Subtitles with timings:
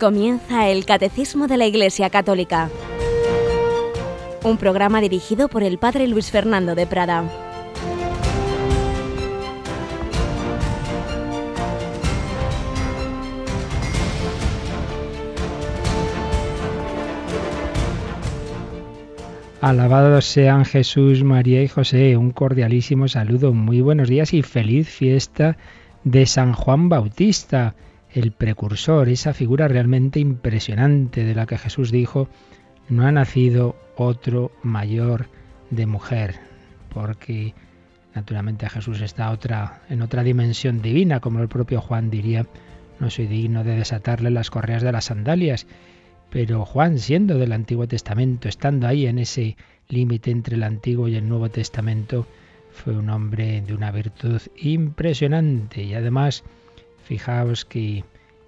[0.00, 2.70] Comienza el Catecismo de la Iglesia Católica,
[4.42, 7.30] un programa dirigido por el Padre Luis Fernando de Prada.
[19.60, 22.16] Alabados sean Jesús, María y José.
[22.16, 25.58] Un cordialísimo saludo, muy buenos días y feliz fiesta
[26.04, 27.74] de San Juan Bautista
[28.12, 32.28] el precursor, esa figura realmente impresionante de la que Jesús dijo,
[32.88, 35.28] no ha nacido otro mayor
[35.70, 36.40] de mujer,
[36.92, 37.54] porque
[38.14, 42.46] naturalmente Jesús está otra, en otra dimensión divina, como el propio Juan diría,
[42.98, 45.66] no soy digno de desatarle las correas de las sandalias,
[46.30, 49.56] pero Juan, siendo del Antiguo Testamento, estando ahí en ese
[49.88, 52.26] límite entre el Antiguo y el Nuevo Testamento,
[52.72, 56.44] fue un hombre de una virtud impresionante y además
[57.10, 58.04] Fijaos que,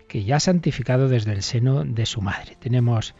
[0.06, 2.56] que ya ha santificado desde el seno de su madre.
[2.60, 3.12] Tenemos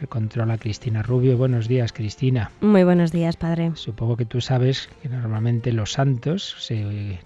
[0.00, 1.36] el control a Cristina Rubio.
[1.36, 2.50] Buenos días, Cristina.
[2.60, 3.70] Muy buenos días, padre.
[3.76, 6.68] Supongo que tú sabes que normalmente los santos,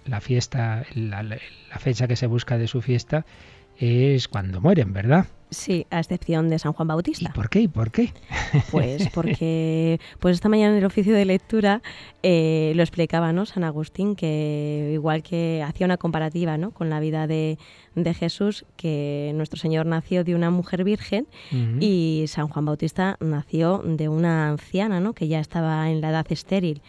[0.05, 3.25] la fiesta, la, la fecha que se busca de su fiesta
[3.79, 5.25] es cuando mueren, ¿verdad?
[5.53, 7.29] Sí, a excepción de San Juan Bautista.
[7.29, 7.61] ¿Y por qué?
[7.61, 8.13] ¿Y por qué?
[8.71, 11.81] Pues porque pues esta mañana en el oficio de lectura
[12.23, 13.45] eh, lo explicaba ¿no?
[13.45, 16.71] San Agustín, que igual que hacía una comparativa ¿no?
[16.71, 17.57] con la vida de,
[17.95, 21.27] de Jesús, que nuestro Señor nació de una mujer virgen
[21.79, 25.13] y San Juan Bautista nació de una anciana, ¿no?
[25.13, 26.81] que ya estaba en la edad estéril.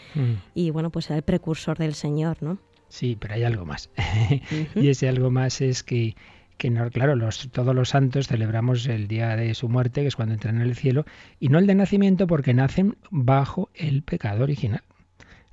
[0.54, 2.58] Y bueno, pues era el precursor del Señor, ¿no?
[2.88, 3.90] Sí, pero hay algo más.
[4.76, 6.14] y ese algo más es que
[6.56, 7.16] que claro,
[7.52, 10.74] todos los santos celebramos el día de su muerte, que es cuando entran en el
[10.74, 11.04] cielo,
[11.40, 14.82] y no el de nacimiento porque nacen bajo el pecado original.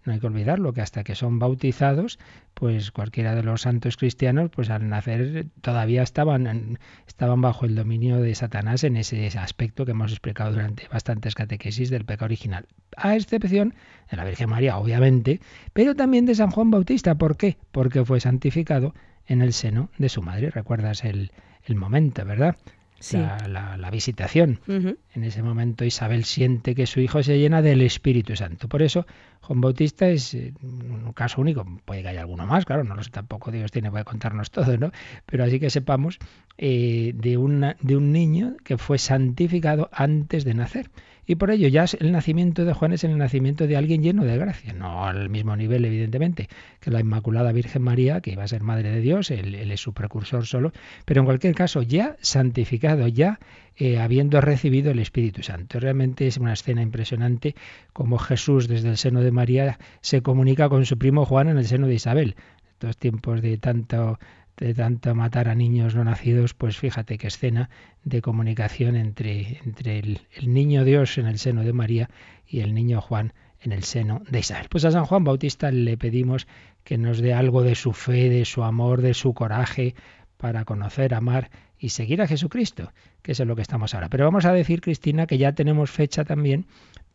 [0.04, 2.18] No hay que olvidarlo, que hasta que son bautizados,
[2.56, 8.20] pues cualquiera de los santos cristianos, pues al nacer todavía estaban, estaban bajo el dominio
[8.20, 12.66] de Satanás en ese aspecto que hemos explicado durante bastantes catequesis del pecado original.
[12.98, 13.76] A excepción
[14.10, 15.40] de la Virgen María, obviamente,
[15.73, 17.16] pero también de San Juan Bautista.
[17.16, 17.58] ¿Por qué?
[17.72, 18.95] Porque fue santificado
[19.31, 20.49] en el seno de su madre.
[20.49, 21.31] ¿Recuerdas el,
[21.65, 22.58] el momento, verdad?
[22.99, 23.17] Sí.
[23.17, 24.59] La, la, visitación.
[24.67, 28.67] En ese momento Isabel siente que su hijo se llena del Espíritu Santo.
[28.67, 29.08] Por eso
[29.42, 31.65] Juan Bautista es eh, un caso único.
[31.83, 34.77] Puede que haya alguno más, claro, no lo sé tampoco, Dios tiene que contarnos todo,
[34.77, 34.92] ¿no?
[35.25, 36.19] Pero así que sepamos
[36.59, 40.92] eh, de, una, de un niño que fue santificado antes de nacer.
[41.26, 44.37] Y por ello ya el nacimiento de Juan es el nacimiento de alguien lleno de
[44.37, 46.49] gracia, no al mismo nivel evidentemente
[46.80, 49.93] que la Inmaculada Virgen María, que iba a ser Madre de Dios, él, es su
[49.93, 50.71] precursor solo,
[51.05, 53.39] pero en cualquier caso ya santificado, ya
[53.77, 55.80] eh, habiendo recibido el Espíritu Santo.
[55.80, 57.55] Realmente es una escena impresionante
[57.93, 61.65] como Jesús desde el seno de María se comunica con su primo Juan en el
[61.65, 62.36] seno de Isabel.
[62.73, 64.20] Estos tiempos de tanto
[64.58, 67.70] de tanto matar a niños no nacidos, pues fíjate qué escena
[68.04, 72.10] de comunicación entre, entre el, el, niño Dios en el seno de María
[72.48, 74.67] y el niño Juan en el seno de Isabel.
[74.70, 76.48] Pues a San Juan Bautista le pedimos
[76.84, 79.95] que nos dé algo de su fe, de su amor, de su coraje
[80.38, 82.92] para conocer, amar y seguir a Jesucristo,
[83.22, 84.10] que es en lo que estamos ahora.
[84.10, 86.66] Pero vamos a decir, Cristina, que ya tenemos fecha también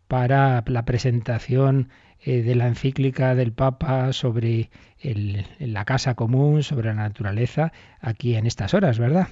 [0.09, 1.89] para la presentación
[2.21, 8.34] eh, de la encíclica del Papa sobre el, la casa común, sobre la naturaleza, aquí
[8.34, 9.28] en estas horas, ¿verdad?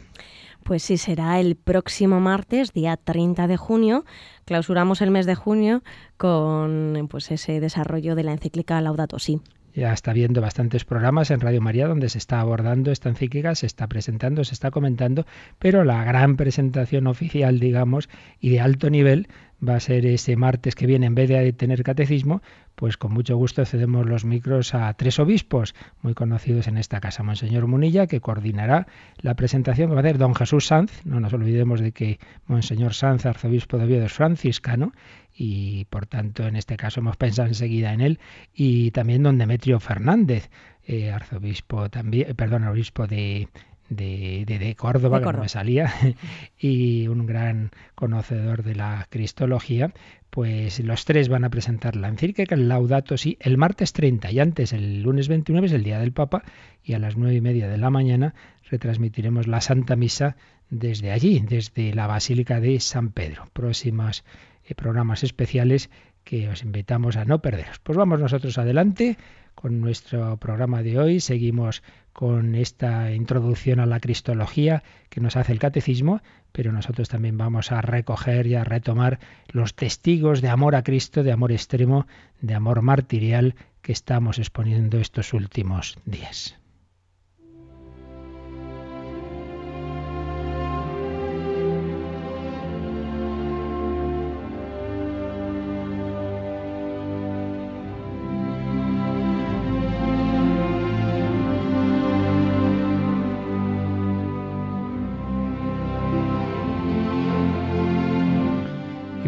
[0.63, 4.05] Pues sí, será el próximo martes, día 30 de junio.
[4.47, 5.83] Clausuramos el mes de junio
[6.17, 9.41] con pues ese desarrollo de la encíclica Laudato Si.
[9.75, 13.67] Ya está viendo bastantes programas en Radio María donde se está abordando esta encíclica, se
[13.67, 15.27] está presentando, se está comentando,
[15.59, 18.09] pero la gran presentación oficial, digamos,
[18.41, 19.29] y de alto nivel
[19.69, 22.43] va a ser ese martes que viene, en vez de tener catecismo,
[22.75, 27.23] pues con mucho gusto cedemos los micros a tres obispos muy conocidos en esta casa.
[27.23, 28.87] Monseñor Munilla, que coordinará
[29.19, 31.05] la presentación que va a hacer don Jesús Sanz.
[31.05, 34.93] No nos olvidemos de que Monseñor Sanz, arzobispo de Oviedo, es franciscano
[35.37, 38.21] y por tanto en este caso hemos pensado enseguida en él.
[38.55, 40.51] Y también don Demetrio Fernández,
[40.87, 43.49] eh, arzobispo también, eh, perdón, obispo de,
[43.89, 45.93] de, de, de, Córdoba, de, que no me salía,
[46.59, 49.93] y un gran conocedor de la cristología,
[50.31, 54.41] pues los tres van a presentar la encíclica, el Laudato Si, el martes 30 y
[54.41, 56.43] antes, el lunes 29, es el Día del Papa,
[56.83, 58.35] y a las nueve y media de la mañana
[58.69, 60.37] retransmitiremos la Santa Misa
[60.71, 63.45] desde allí, desde la Basílica de San Pedro.
[63.53, 64.25] Próximas
[64.65, 65.91] eh, programas especiales
[66.25, 67.79] que os invitamos a no perderos.
[67.79, 69.17] Pues vamos nosotros adelante
[69.55, 71.21] con nuestro programa de hoy.
[71.21, 71.83] Seguimos
[72.15, 76.23] con esta introducción a la cristología que nos hace el catecismo,
[76.53, 79.19] pero nosotros también vamos a recoger y a retomar
[79.49, 82.07] los testigos de amor a Cristo, de amor extremo,
[82.41, 86.57] de amor martirial que estamos exponiendo estos últimos días.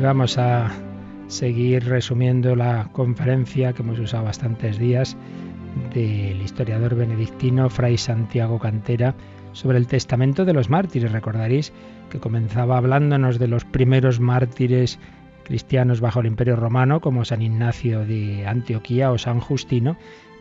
[0.07, 0.71] Vamos a
[1.27, 5.17] seguir resumiendo la conferencia que hemos usado bastantes días
[5.93, 9.17] del historiador benedictino Fray Santiago Cantera
[9.51, 11.11] sobre el testamento de los mártires.
[11.11, 11.73] Recordaréis
[12.09, 15.01] que comenzaba hablándonos de los primeros mártires
[15.43, 19.97] cristianos bajo el Imperio Romano, como San Ignacio de Antioquía o San Justino,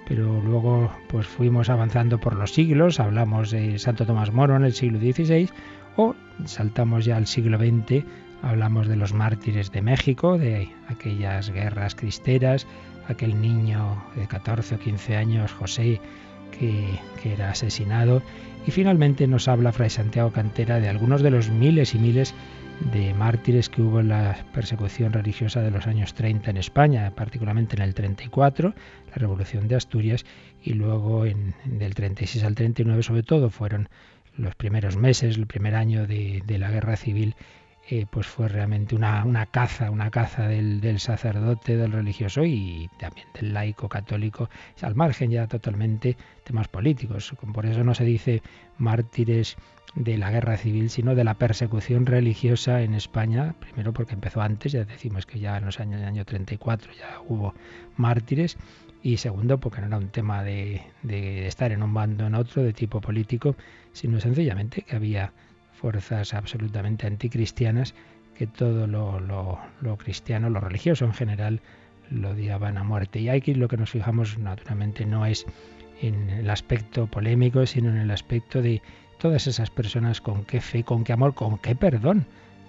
[0.08, 4.74] pero luego pues fuimos avanzando por los siglos, hablamos de Santo Tomás Moro en el
[4.74, 5.50] siglo XVI
[5.98, 6.14] o
[6.44, 8.06] saltamos ya al siglo XX
[8.46, 12.68] Hablamos de los mártires de México, de aquellas guerras cristeras,
[13.08, 16.00] aquel niño de 14 o 15 años, José,
[16.52, 18.22] que, era asesinado.
[18.68, 22.36] Y finalmente nos habla Fray Santiago Cantera de algunos de los miles y miles
[22.94, 27.76] de mártires que hubo en la persecución religiosa de los años 30 en España, particularmente
[27.76, 28.76] en el 34,
[29.08, 30.24] la Revolución de Asturias,
[30.62, 33.90] y luego en, del 36 al 39 sobre todo fueron
[34.38, 37.36] los primeros meses, el primer año de, de la guerra civil
[37.88, 42.90] eh, pues fue realmente una, una caza, una caza del, del, sacerdote, del religioso y
[42.98, 44.50] también del laico católico,
[44.82, 47.34] al margen ya totalmente temas políticos.
[47.54, 48.42] Por eso no se dice
[48.80, 49.56] mártires
[49.94, 54.72] de la guerra civil, sino de la persecución religiosa en España, primero porque empezó antes,
[54.72, 57.54] ya decimos que ya en los años, año 34 ya hubo
[57.98, 58.58] mártires,
[59.04, 62.36] y segundo porque no era un tema de, de estar en un bando o en
[62.36, 63.56] otro de tipo político,
[63.94, 65.32] sino sencillamente que había
[65.86, 67.94] fuerzas absolutamente anticristianas
[68.36, 71.62] que todo lo, lo, cristiano, lo religioso en general,
[72.10, 73.20] lo odiaban a muerte.
[73.20, 75.46] Y aquí lo que nos fijamos naturalmente no es
[76.02, 78.82] en el aspecto polémico, sino en el aspecto de
[79.20, 82.26] todas esas personas con qué fe, con qué amor, con qué perdón.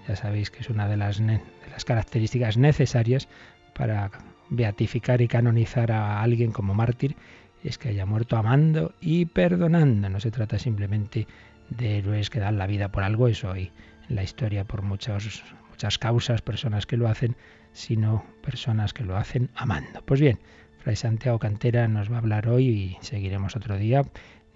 [0.07, 1.41] Ya sabéis que es una de las, de
[1.71, 3.27] las características necesarias
[3.73, 4.11] para
[4.51, 7.15] beatificar y canonizar a alguien como mártir,
[7.63, 10.07] es que haya muerto amando y perdonando.
[10.07, 11.25] No se trata simplemente
[11.69, 13.71] de héroes que dan la vida por algo, eso hay
[14.09, 17.35] en la historia por muchas, muchas causas, personas que lo hacen,
[17.73, 20.01] sino personas que lo hacen amando.
[20.05, 20.39] Pues bien,
[20.79, 24.03] Fray Santiago Cantera nos va a hablar hoy y seguiremos otro día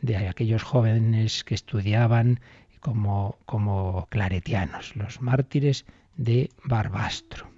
[0.01, 2.39] de aquellos jóvenes que estudiaban
[2.79, 5.85] como, como claretianos, los mártires
[6.17, 7.51] de Barbastro.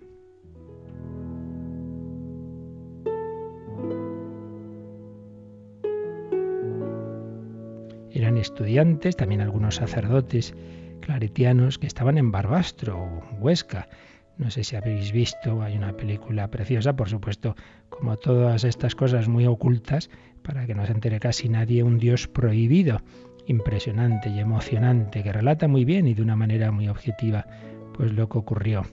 [8.13, 10.54] Eran estudiantes, también algunos sacerdotes
[11.01, 13.89] claretianos que estaban en Barbastro o Huesca.
[14.38, 17.56] No sé si habéis visto, hay una película preciosa, por supuesto,
[17.89, 20.10] como todas estas cosas muy ocultas,
[20.44, 23.01] para que no se entere casi nadie, un Dios prohibido,
[23.48, 27.45] impresionante y emocionante, que relata muy bien y de una manera muy objetiva,
[27.94, 28.83] pues lo que ocurrió.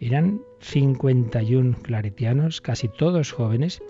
[0.00, 3.82] Eran 51 claretianos, casi todos jóvenes,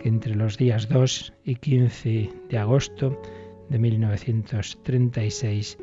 [0.00, 3.20] que entre los días 2 y 15 de agosto
[3.68, 5.78] de 1936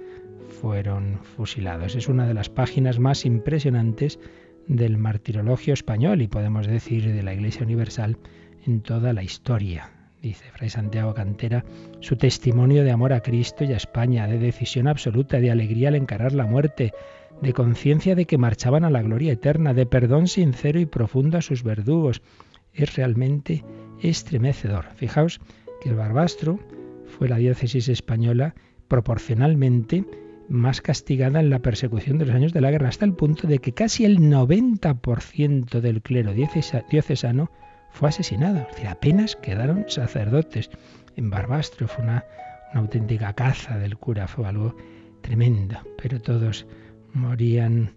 [0.62, 1.96] fueron fusilados.
[1.96, 4.20] Es una de las páginas más impresionantes
[4.68, 8.18] del martirologio español y podemos decir de la Iglesia Universal
[8.66, 9.92] en toda la historia.
[10.22, 11.66] Dice Fray Santiago Cantera,
[12.00, 15.96] su testimonio de amor a Cristo y a España, de decisión absoluta, de alegría al
[15.96, 16.94] encarar la muerte,
[17.42, 21.42] de conciencia de que marchaban a la gloria eterna, de perdón sincero y profundo a
[21.42, 22.22] sus verdugos,
[22.74, 23.66] es realmente
[24.02, 24.86] estremecedor.
[24.96, 25.42] Fijaos
[25.82, 26.60] que el Barbastro
[27.18, 28.56] fue la diócesis española
[28.88, 30.06] proporcionalmente
[30.50, 33.60] más castigada en la persecución de los años de la guerra, hasta el punto de
[33.60, 37.50] que casi el 90% del clero diocesano
[37.92, 38.68] fue asesinado.
[38.88, 40.70] Apenas quedaron sacerdotes.
[41.16, 42.26] En Barbastro fue una,
[42.72, 44.76] una auténtica caza del cura, fue algo
[45.22, 46.68] tremendo, pero todos
[47.14, 47.94] morían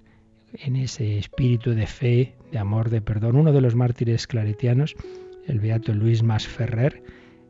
[0.53, 3.37] en ese espíritu de fe, de amor, de perdón.
[3.37, 4.95] Uno de los mártires claretianos,
[5.47, 7.03] el beato Luis Masferrer,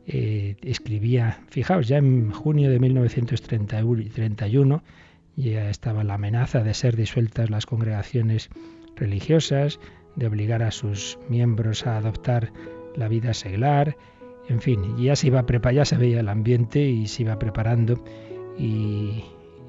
[0.07, 4.83] eh, escribía, fijaos, ya en junio de 1931
[5.35, 8.49] ya estaba la amenaza de ser disueltas las congregaciones
[8.95, 9.81] religiosas,
[10.15, 12.53] de obligar a sus miembros a adoptar
[12.95, 13.97] la vida seglar,
[14.47, 18.01] en fin, ya se iba a ya se veía el ambiente y se iba preparando
[18.57, 19.25] y,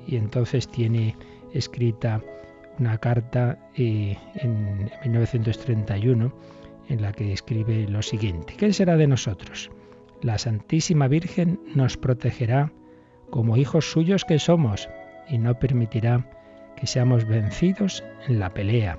[0.07, 1.17] entonces tiene
[1.53, 2.23] escrita
[2.79, 6.33] una carta eh, en 1931
[6.89, 9.69] en la que escribe lo siguiente, ¿qué será de nosotros?
[10.23, 12.73] La Santísima Virgen nos protegerá
[13.31, 14.89] como hijos suyos que somos
[15.29, 16.31] y no permitirá
[16.77, 18.99] que seamos vencidos en la pelea.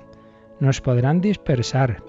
[0.60, 2.02] Nos podrán dispersar,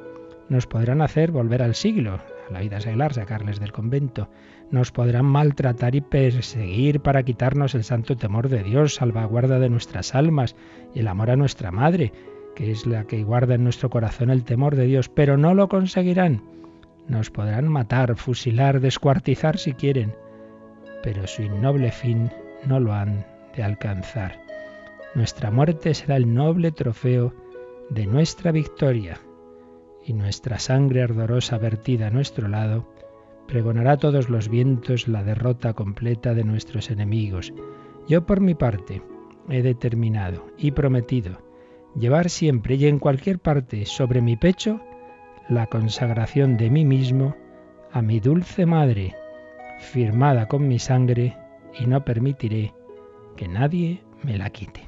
[0.49, 4.29] nos podrán hacer volver al siglo, a la vida seglar, sacarles del convento,
[4.69, 10.13] nos podrán maltratar y perseguir para quitarnos el santo temor de Dios, salvaguarda de nuestras
[10.15, 10.55] almas
[10.93, 12.11] y el amor a nuestra Madre,
[12.55, 15.69] que es la que guarda en nuestro corazón el temor de Dios, pero no lo
[15.69, 16.41] conseguirán
[17.11, 20.15] nos podrán matar, fusilar, descuartizar si quieren,
[21.03, 22.31] pero su innoble fin
[22.65, 23.25] no lo han
[23.55, 24.39] de alcanzar.
[25.13, 27.33] Nuestra muerte será el noble trofeo
[27.89, 29.19] de nuestra victoria
[30.05, 32.87] y nuestra sangre ardorosa vertida a nuestro lado,
[33.45, 37.53] pregonará a todos los vientos la derrota completa de nuestros enemigos.
[38.07, 39.01] Yo por mi parte
[39.49, 41.41] he determinado y prometido
[41.93, 44.79] llevar siempre y en cualquier parte sobre mi pecho
[45.51, 47.35] la consagración de mí mismo
[47.91, 49.13] a mi dulce madre,
[49.79, 51.35] firmada con mi sangre,
[51.77, 52.73] y no permitiré
[53.35, 54.87] que nadie me la quite.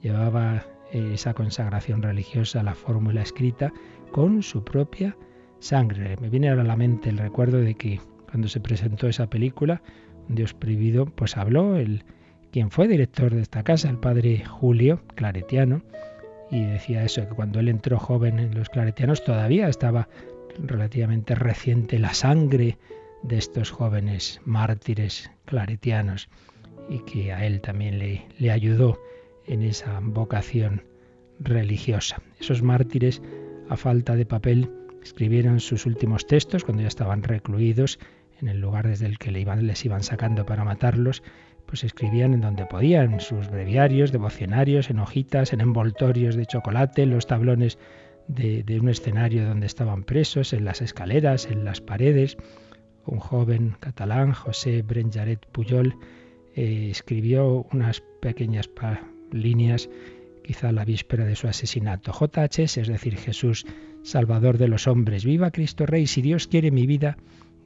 [0.00, 3.72] Llevaba esa consagración religiosa, la fórmula escrita,
[4.12, 5.16] con su propia
[5.58, 6.16] sangre.
[6.20, 7.98] Me viene a la mente el recuerdo de que
[8.30, 9.82] cuando se presentó esa película,
[10.28, 12.04] Dios prohibido, pues habló el
[12.52, 15.82] quien fue director de esta casa, el padre Julio Claretiano,
[16.50, 20.08] y decía eso, que cuando él entró joven en los claretianos todavía estaba
[20.58, 22.78] relativamente reciente la sangre
[23.22, 26.28] de estos jóvenes mártires claretianos
[26.88, 29.00] y que a él también le, ayudó
[29.46, 30.82] en esa vocación
[31.38, 32.20] religiosa.
[32.40, 33.22] Esos mártires,
[33.68, 34.70] a falta de papel,
[35.02, 37.98] escribieron sus últimos textos cuando ya estaban recluidos
[38.40, 41.22] en el lugar desde el que les iban sacando para matarlos,
[41.70, 47.02] pues escribían en donde podían, en sus breviarios, devocionarios, en hojitas, en envoltorios de chocolate,
[47.02, 47.78] en los tablones
[48.26, 52.36] de, un escenario donde estaban presos, en las escaleras, en las paredes.
[53.06, 55.94] Un joven catalán, José Brenjaret Puyol,
[56.56, 58.68] eh, escribió unas pequeñas
[59.30, 59.88] líneas
[60.42, 62.10] quizá la víspera de su asesinato.
[62.12, 63.64] JHS, es decir, Jesús,
[64.02, 65.24] Salvador de los hombres.
[65.24, 67.16] Viva Cristo Rey, si Dios quiere mi vida,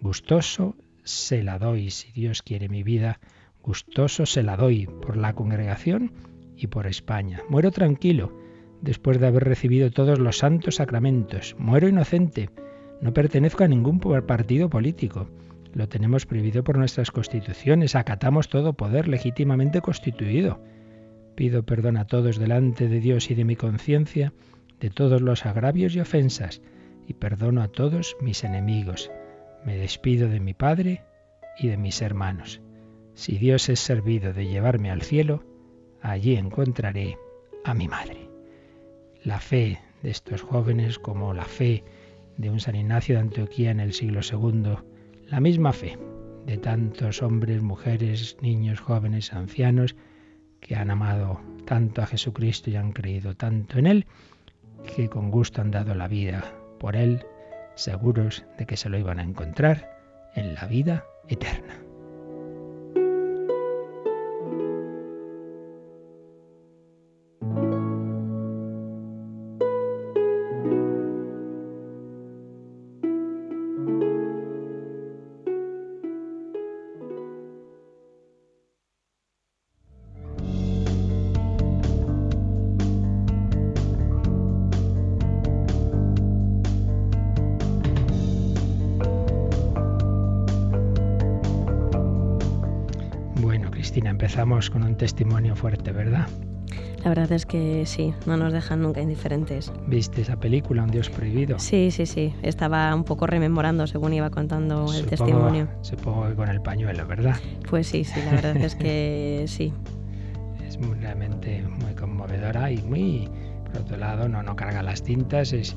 [0.03, 1.91] gustoso se la doy.
[1.91, 3.19] Si Dios quiere mi vida,
[3.65, 6.13] gustoso se la doy por la congregación
[6.57, 7.41] y por España.
[7.49, 8.33] Muero tranquilo,
[8.83, 11.57] después de haber recibido todos los santos sacramentos.
[11.59, 12.51] Muero inocente.
[13.01, 15.31] No pertenezco a ningún partido político.
[15.73, 17.97] Lo tenemos prohibido por nuestras constituciones.
[17.97, 20.63] Acatamos todo poder legítimamente constituido.
[21.35, 24.33] Pido perdón a todos delante de Dios y de mi conciencia
[24.79, 26.61] de todos los agravios y ofensas,
[27.09, 29.11] y perdono a todos mis enemigos.
[29.65, 31.03] Me despido de mi Padre
[31.59, 32.61] y de mis hermanos.
[33.15, 35.45] Si Dios es servido de llevarme al cielo,
[36.03, 37.17] allí encontraré
[37.65, 38.29] a mi Madre.
[39.23, 41.85] La fe de estos jóvenes, como la fe
[42.37, 44.77] de un San Ignacio de Antioquía en el siglo II,
[45.29, 45.97] la misma fe
[46.45, 49.97] de tantos hombres, mujeres, niños, jóvenes, ancianos,
[50.61, 54.07] que han amado tanto a Jesucristo y han creído tanto en Él,
[54.97, 57.25] que con gusto han dado la vida por Él,
[57.77, 59.89] seguros de que se lo iban a encontrar
[60.35, 61.84] en la vida eterna.
[94.71, 96.29] Con un testimonio fuerte, ¿verdad?
[97.05, 99.71] La verdad es que sí, no nos dejan nunca indiferentes.
[99.87, 101.59] ¿Viste esa película, Un Dios Prohibido?
[101.59, 102.35] Sí, sí, sí.
[102.41, 105.69] Estaba un poco rememorando según iba contando el testimonio.
[105.83, 107.37] Supongo que con el pañuelo, ¿verdad?
[107.69, 109.71] Pues sí, sí, la verdad es que sí.
[110.67, 113.29] Es realmente muy conmovedora y muy,
[113.67, 115.77] por otro lado, no, no carga las tintas, es,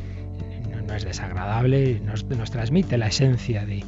[0.88, 3.84] no, es desagradable, nos, nos transmite la esencia de,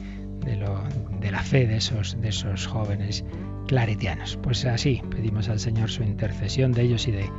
[0.45, 0.83] de, lo,
[1.21, 3.23] de la fe de esos, de esos jóvenes
[3.69, 4.35] claretianos.
[4.41, 7.29] Pues así pedimos al Señor su intercesión de ellos y de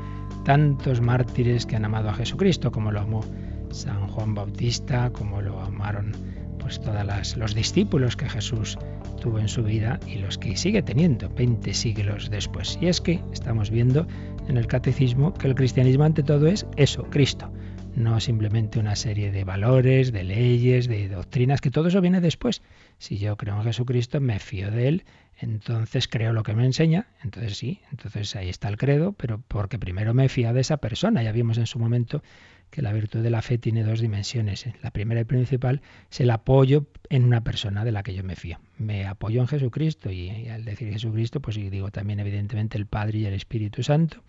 [0.44, 3.25] tantos mártires que han amado a Jesucristo, como lo amó
[3.70, 6.12] San Juan Bautista, como lo amaron
[6.60, 8.78] pues todos los discípulos que Jesús
[9.20, 12.78] tuvo en su vida y los que sigue teniendo 20 siglos después.
[12.80, 14.06] Y es que estamos viendo
[14.46, 17.50] en el catecismo que el cristianismo ante todo es eso, Cristo
[17.94, 22.62] no simplemente una serie de valores, de leyes, de doctrinas, que todo eso viene después.
[22.99, 25.04] Si yo creo en Jesucristo, me fío de Él,
[25.40, 29.78] entonces creo lo que me enseña, entonces sí, entonces ahí está el credo, pero porque
[29.78, 31.23] primero me fío de esa persona.
[31.23, 32.23] Ya vimos en su momento
[32.70, 34.66] que la virtud de la fe tiene dos dimensiones.
[34.82, 35.80] La primera y principal
[36.11, 38.61] es el apoyo en una persona de la que yo me fío.
[38.78, 43.18] Me apoyo en Jesucristo y, y al decir Jesucristo, pues digo también evidentemente el Padre
[43.18, 44.23] y el Espíritu Santo.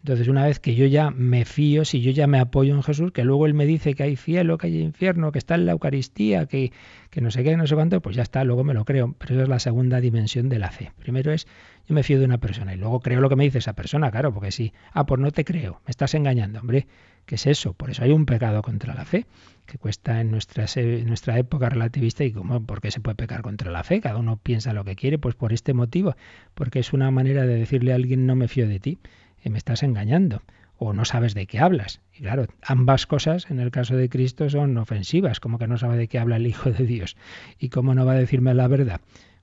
[0.00, 3.12] Entonces, una vez que yo ya me fío, si yo ya me apoyo en Jesús,
[3.12, 5.72] que luego Él me dice que hay cielo, que hay infierno, que está en la
[5.72, 6.72] Eucaristía, que,
[7.10, 9.14] que no sé qué, no sé cuánto, pues ya está, luego me lo creo.
[9.18, 10.92] Pero esa es la segunda dimensión de la fe.
[10.98, 11.46] Primero es,
[11.88, 14.10] yo me fío de una persona y luego creo lo que me dice esa persona,
[14.10, 16.86] claro, porque sí, ah, pues no te creo, me estás engañando, hombre,
[17.26, 17.72] ¿qué es eso?
[17.72, 19.26] Por eso hay un pecado contra la fe,
[19.66, 23.42] que cuesta en nuestra, en nuestra época relativista y como, ¿por qué se puede pecar
[23.42, 24.00] contra la fe?
[24.00, 26.14] Cada uno piensa lo que quiere, pues por este motivo,
[26.54, 28.98] porque es una manera de decirle a alguien no me fío de ti
[29.44, 30.42] me estás engañando.
[30.80, 32.00] o no sabes de qué hablas.
[32.14, 35.96] Y claro, ambas cosas en el caso de Cristo son ofensivas, como que no sabe
[35.96, 37.16] de qué habla el Hijo de Dios.
[37.58, 39.00] ¿Y cómo no va a decirme la verdad?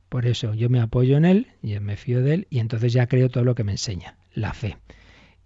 [0.08, 3.08] Por eso yo me apoyo en Él, yo me fío de Él y entonces ya
[3.08, 4.78] creo todo lo que me enseña, la fe.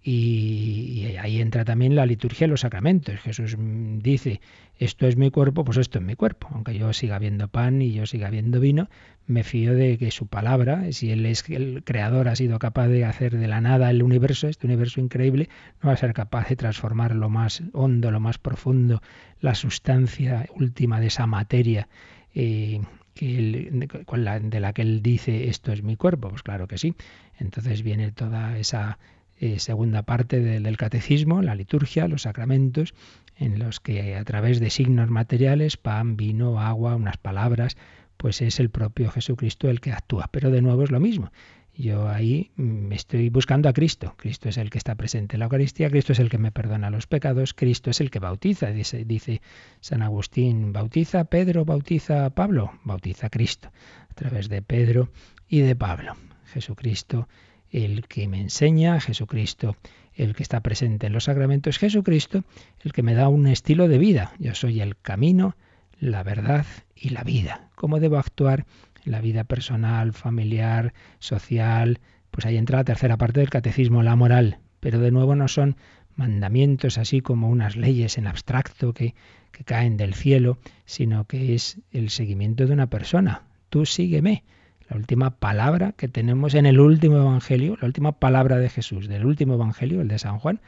[0.02, 3.20] Y, ahí entra también la liturgia de los sacramentos.
[3.20, 4.40] Jesús dice,
[4.78, 6.48] esto es mi cuerpo, pues esto es mi cuerpo.
[6.52, 8.88] Aunque yo siga viendo pan y yo siga viendo vino,
[9.26, 13.04] me fío de que su palabra, si Él es el creador, ha sido capaz de
[13.04, 15.50] hacer de la nada el universo, este universo increíble,
[15.82, 19.02] no va a ser capaz de transformar lo más hondo, lo más profundo,
[19.40, 21.88] la sustancia última de esa materia.
[22.34, 22.80] Eh,
[23.20, 26.94] de la que él dice esto es mi cuerpo, pues claro que sí.
[27.38, 28.98] Entonces viene toda esa
[29.40, 32.92] eh, segunda parte del catecismo, la liturgia, los sacramentos,
[33.36, 37.78] en los que a través de signos materiales, pan, vino, agua, unas palabras,
[38.18, 40.28] pues es el propio Jesucristo el que actúa.
[40.30, 41.32] Pero de nuevo es lo mismo.
[41.74, 44.12] Yo ahí me estoy buscando a Cristo.
[44.18, 46.90] Cristo es el que está presente en la Eucaristía, Cristo es el que me perdona
[46.90, 48.70] los pecados, Cristo es el que bautiza.
[48.72, 49.40] Dice, dice
[49.80, 53.72] San Agustín, bautiza Pedro, bautiza Pablo, bautiza Cristo,
[54.10, 55.10] a través de Pedro
[55.48, 56.14] y de Pablo.
[56.52, 57.26] Jesucristo
[57.70, 59.76] el que me enseña, Jesucristo
[60.14, 62.44] el que está presente en los sacramentos, Jesucristo
[62.80, 64.32] el que me da un estilo de vida.
[64.38, 65.56] Yo soy el camino,
[65.98, 67.70] la verdad y la vida.
[67.74, 68.66] ¿Cómo debo actuar
[69.04, 72.00] en la vida personal, familiar, social?
[72.30, 74.58] Pues ahí entra la tercera parte del catecismo, la moral.
[74.80, 75.76] Pero de nuevo no son
[76.16, 79.14] mandamientos así como unas leyes en abstracto que,
[79.52, 83.44] que caen del cielo, sino que es el seguimiento de una persona.
[83.70, 84.42] Tú sígueme
[84.90, 89.24] la última palabra que tenemos en el último Evangelio, la última palabra de Jesús del
[89.24, 90.60] último Evangelio, el de San Juan,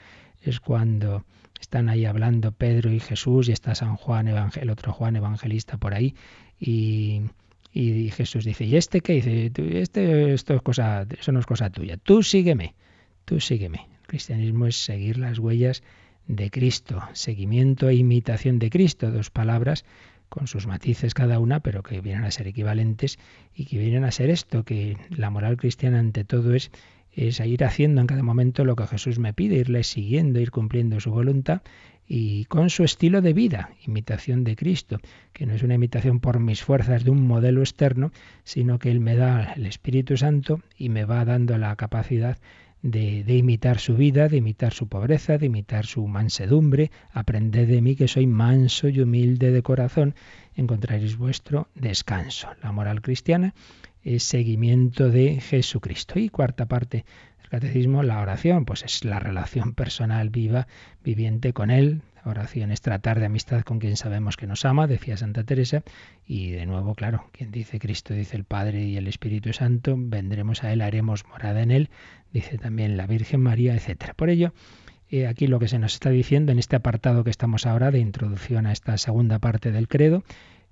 [0.42, 1.24] es cuando
[1.60, 5.92] están ahí hablando Pedro y Jesús y está San Juan, el otro Juan evangelista por
[5.94, 6.14] ahí,
[6.58, 7.22] y,
[8.12, 9.14] Jesús dice, ¿y este qué?
[9.14, 12.74] Dice, este, esto es cosa, eso no es cosa tuya, tú sígueme,
[13.24, 13.88] tú sígueme.
[14.02, 15.82] El cristianismo es seguir las huellas
[16.28, 19.84] de Cristo, seguimiento e imitación de Cristo, dos palabras
[20.32, 23.18] con sus matices cada una, pero que vienen a ser equivalentes
[23.54, 26.70] y que vienen a ser esto, que la moral cristiana ante todo es,
[27.12, 30.98] es ir haciendo en cada momento lo que Jesús me pide, irle siguiendo, ir cumpliendo
[31.00, 31.60] su voluntad
[32.08, 35.00] y con su estilo de vida, imitación de Cristo,
[35.34, 38.10] que no es una imitación por mis fuerzas de un modelo externo,
[38.42, 42.38] sino que Él me da el Espíritu Santo y me va dando la capacidad
[42.82, 46.90] de, imitar su vida, de imitar su pobreza, de imitar su mansedumbre.
[47.12, 50.14] Aprended de mí que soy manso y humilde de corazón,
[50.56, 52.48] encontraréis vuestro descanso.
[52.62, 53.54] La moral cristiana
[54.02, 56.18] es seguimiento de Jesucristo.
[56.18, 57.04] Y cuarta parte
[57.52, 60.68] catecismo, la oración, pues es la relación personal viva,
[61.04, 65.18] viviente con Él, oración es tratar de amistad con quien sabemos que nos ama, decía
[65.18, 65.82] Santa Teresa,
[66.26, 70.64] y de nuevo, claro, quien dice Cristo, dice el Padre y el Espíritu Santo, vendremos
[70.64, 71.90] a Él, haremos morada en Él,
[72.32, 74.14] dice también la Virgen María, etc.
[74.16, 74.54] Por ello,
[75.10, 77.98] eh, aquí lo que se nos está diciendo en este apartado que estamos ahora de
[77.98, 80.24] introducción a esta segunda parte del credo,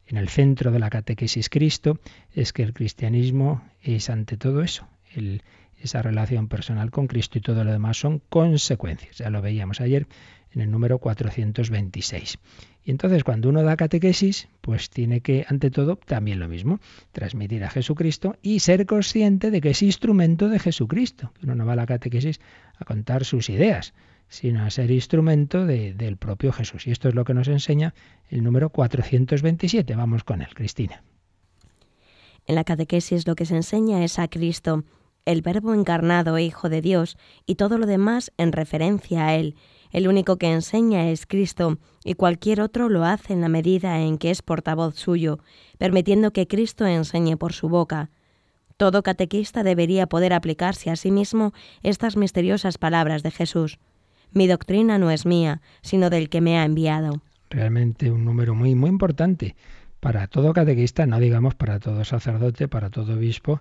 [0.07, 2.01] en el centro de la catequesis Cristo,
[2.33, 4.89] es que el cristianismo es ante todo eso,
[5.81, 9.19] esa relación personal con Cristo y todo lo demás son consecuencias.
[9.19, 10.07] Ya lo veíamos ayer
[10.53, 12.39] en el número 426.
[12.85, 16.81] Y entonces cuando uno da catequesis, pues tiene que, ante todo, también lo mismo,
[17.13, 21.33] transmitir a Jesucristo y ser consciente de que es instrumento de Jesucristo.
[21.43, 22.41] Uno no va a la catequesis
[22.79, 23.93] a contar sus ideas,
[24.29, 26.87] sino a ser instrumento del propio Jesús.
[26.87, 27.95] Y esto es lo que nos enseña
[28.29, 29.95] el número 427.
[29.95, 31.03] Vamos con él, Cristina.
[32.47, 34.85] En la catequesis lo que se enseña es a Cristo,
[35.31, 37.17] el Verbo encarnado Hijo de Dios,
[37.47, 39.57] y todo lo demás en referencia a Él
[39.93, 44.19] el único que enseña es Cristo, y cualquier otro lo hace en la medida en
[44.19, 45.41] que es portavoz suyo,
[45.79, 48.11] permitiendo que Cristo enseñe por su boca.
[48.77, 53.79] Todo catequista debería poder aplicarse a sí mismo estas misteriosas palabras de Jesús.
[54.33, 57.21] Mi doctrina no es mía, sino del que me ha enviado.
[57.51, 59.57] Realmente un número muy, muy importante
[59.99, 63.61] para todo catequista, no digamos para todo sacerdote, para todo obispo,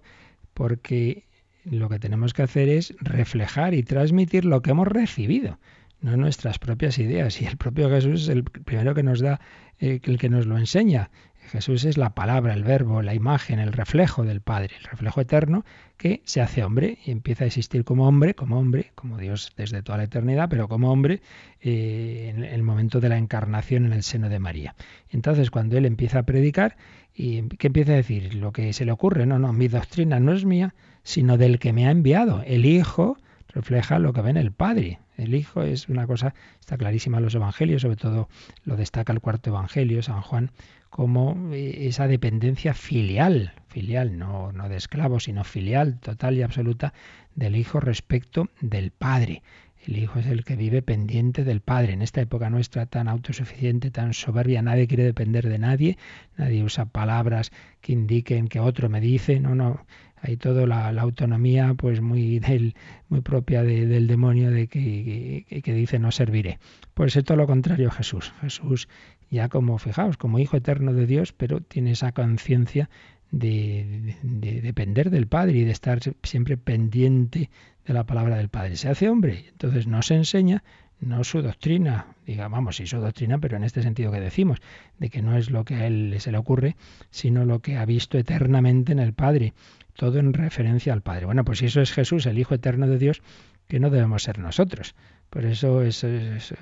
[0.54, 1.26] porque
[1.64, 5.58] lo que tenemos que hacer es reflejar y transmitir lo que hemos recibido
[6.02, 7.42] no nuestras propias ideas.
[7.42, 9.40] Y el propio Jesús es el primero que nos da,
[9.80, 11.10] eh, el que nos lo enseña.
[11.50, 15.66] Jesús es la palabra, el verbo, la imagen, el reflejo del Padre, el reflejo eterno
[15.98, 19.82] que se hace hombre y empieza a existir como hombre, como hombre, como Dios desde
[19.82, 21.22] toda la eternidad, pero como hombre
[21.62, 24.76] eh, en el momento de la encarnación en el seno de María.
[25.10, 26.78] Entonces, cuando él empieza a predicar,
[27.16, 28.36] ¿y qué empieza a decir?
[28.36, 31.74] Lo que se le ocurre, no, no, mi doctrina no es mía, sino del que
[31.74, 32.44] me ha enviado.
[32.46, 35.00] El Hijo refleja lo que ve en el Padre.
[35.18, 38.30] El Hijo es una cosa, está clarísima en los Evangelios, sobre todo
[38.64, 40.52] lo destaca el cuarto Evangelio, San Juan,
[40.90, 46.94] como eh, esa dependencia filial, filial, no, no de esclavo, sino filial, total y absoluta
[47.36, 49.44] del Hijo respecto del Padre.
[49.88, 51.94] El Hijo es el que vive pendiente del Padre.
[51.94, 55.98] En esta época nuestra tan autosuficiente, tan soberbia, nadie quiere depender de nadie,
[56.38, 59.86] nadie usa palabras que indiquen que otro me dice, no, no,
[60.22, 62.76] hay toda la, autonomía pues muy del,
[63.08, 66.60] muy propia del demonio de que, que, dice no serviré.
[66.94, 68.34] Pues es todo lo contrario Jesús.
[68.42, 68.90] Jesús
[69.30, 72.90] ya como, fijaos, como hijo eterno de Dios, pero tiene esa conciencia
[73.32, 77.50] de, de, depender del Padre y de estar siempre pendiente
[77.86, 78.76] de la palabra del Padre.
[78.76, 80.64] Se hace hombre, entonces no se enseña,
[81.00, 84.60] no su doctrina, diga, vamos, sí su doctrina, pero en este sentido que decimos,
[84.98, 86.76] de que no es lo que a él se le ocurre,
[87.10, 89.54] sino lo que ha visto eternamente en el Padre,
[89.96, 91.26] todo en referencia al Padre.
[91.26, 93.22] Bueno, pues si eso es Jesús, el Hijo eterno de Dios,
[93.68, 94.96] que no debemos ser nosotros.
[95.30, 96.08] Por eso, eso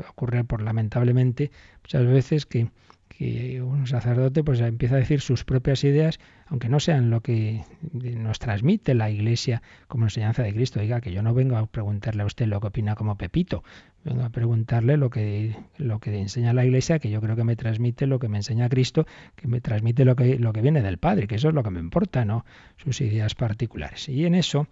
[0.10, 1.52] ocurre por lamentablemente
[1.84, 2.70] muchas veces que
[3.18, 7.64] que un sacerdote pues empieza a decir sus propias ideas, aunque no sean lo que
[7.94, 10.80] nos transmite la Iglesia como enseñanza de Cristo.
[10.80, 13.64] Diga que yo no vengo a preguntarle a usted lo que opina como Pepito,
[14.04, 17.56] vengo a preguntarle lo que, lo que enseña la Iglesia, que yo creo que me
[17.56, 21.00] transmite lo que me enseña Cristo, que me transmite lo que, lo que viene del
[21.00, 24.10] Padre, que eso es lo que me importa, no sus ideas particulares.
[24.10, 24.68] Y en eso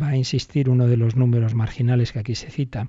[0.00, 2.88] va a insistir uno de los números marginales que aquí se cita,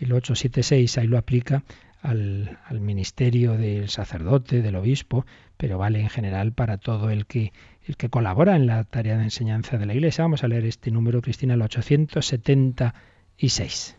[0.00, 1.62] el 876, ahí lo aplica
[2.02, 7.52] al, ministerio del sacerdote, del obispo, pero vale en general para todo el que,
[7.86, 10.22] el que colabora en la tarea de enseñanza de la Iglesia.
[10.22, 13.96] Vamos a leer este número, Cristina, el 876.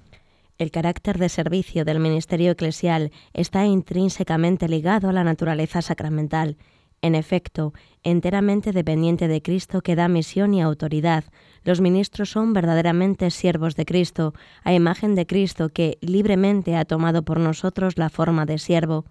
[0.57, 6.57] El carácter de servicio del ministerio eclesial está intrínsecamente ligado a la naturaleza sacramental
[7.01, 11.23] en efecto, enteramente dependiente de Cristo que da misión y autoridad,
[11.63, 14.33] los ministros son verdaderamente siervos de Cristo,
[14.63, 19.05] a imagen de Cristo que libremente ha tomado por nosotros la forma de siervo.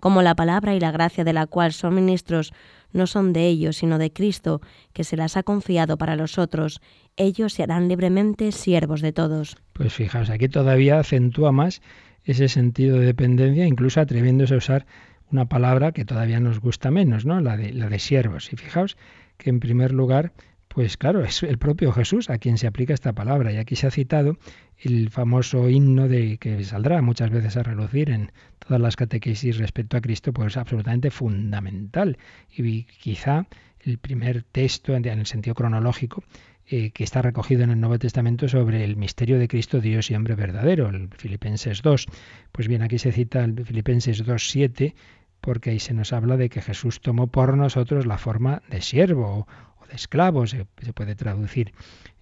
[0.00, 2.52] Como la palabra y la gracia de la cual son ministros
[2.92, 4.60] no son de ellos, sino de Cristo,
[4.92, 6.80] que se las ha confiado para los otros,
[7.16, 9.56] ellos se harán libremente siervos de todos.
[9.72, 11.80] Pues fijaos, aquí todavía acentúa más
[12.24, 14.86] ese sentido de dependencia, incluso atreviéndose a usar
[15.30, 17.40] una palabra que todavía nos gusta menos, ¿no?
[17.40, 18.52] La de, la de siervos.
[18.52, 18.96] Y fijaos
[19.36, 20.32] que en primer lugar,
[20.68, 23.52] pues claro, es el propio Jesús a quien se aplica esta palabra.
[23.52, 24.38] Y aquí se ha citado
[24.78, 29.96] el famoso himno de que saldrá muchas veces a relucir en todas las catequesis respecto
[29.96, 32.18] a Cristo, pues absolutamente fundamental.
[32.54, 33.46] Y quizá
[33.80, 36.24] el primer texto en el sentido cronológico
[36.68, 40.16] eh, que está recogido en el Nuevo Testamento sobre el misterio de Cristo, Dios y
[40.16, 42.06] hombre verdadero, el Filipenses 2.
[42.50, 44.94] Pues bien, aquí se cita el Filipenses 2.7,
[45.40, 49.46] porque ahí se nos habla de que Jesús tomó por nosotros la forma de siervo
[49.80, 51.72] o de esclavo, se, puede traducir.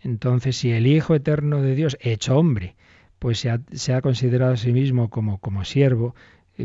[0.02, 2.76] Entonces, si el Hijo Eterno de Dios, hecho hombre,
[3.18, 6.14] pues se ha, se ha considerado a sí mismo como, como siervo,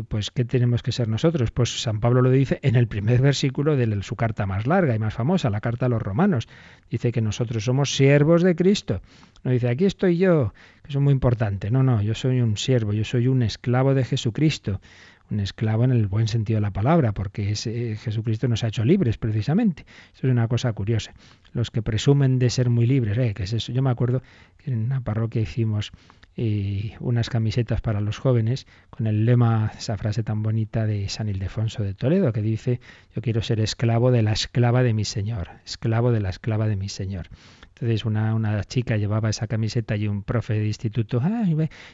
[0.08, 1.50] pues ¿qué tenemos que ser nosotros?
[1.50, 4.98] Pues San Pablo lo dice en el primer versículo de su carta más larga y
[5.00, 6.48] más famosa, la carta a los romanos.
[6.90, 9.02] Dice que nosotros somos siervos de Cristo.
[9.42, 11.70] No dice, aquí estoy yo, que eso es muy importante.
[11.70, 14.80] No, no, yo soy un siervo, yo soy un esclavo de Jesucristo.
[15.28, 18.84] Un esclavo en el buen sentido de la palabra, porque ese, Jesucristo nos ha hecho
[18.84, 19.86] libres precisamente.
[20.12, 21.14] Eso es una cosa curiosa.
[21.52, 23.32] Los que presumen de ser muy libres, ¿eh?
[23.32, 23.72] ¿qué es eso?
[23.72, 24.22] Yo me acuerdo
[24.58, 25.92] que en una parroquia hicimos
[26.36, 31.28] y unas camisetas para los jóvenes con el lema, esa frase tan bonita de San
[31.28, 32.80] Ildefonso de Toledo que dice,
[33.14, 36.76] yo quiero ser esclavo de la esclava de mi Señor, esclavo de la esclava de
[36.76, 37.28] mi Señor.
[37.74, 41.22] Entonces una, una chica llevaba esa camiseta y un profe de instituto,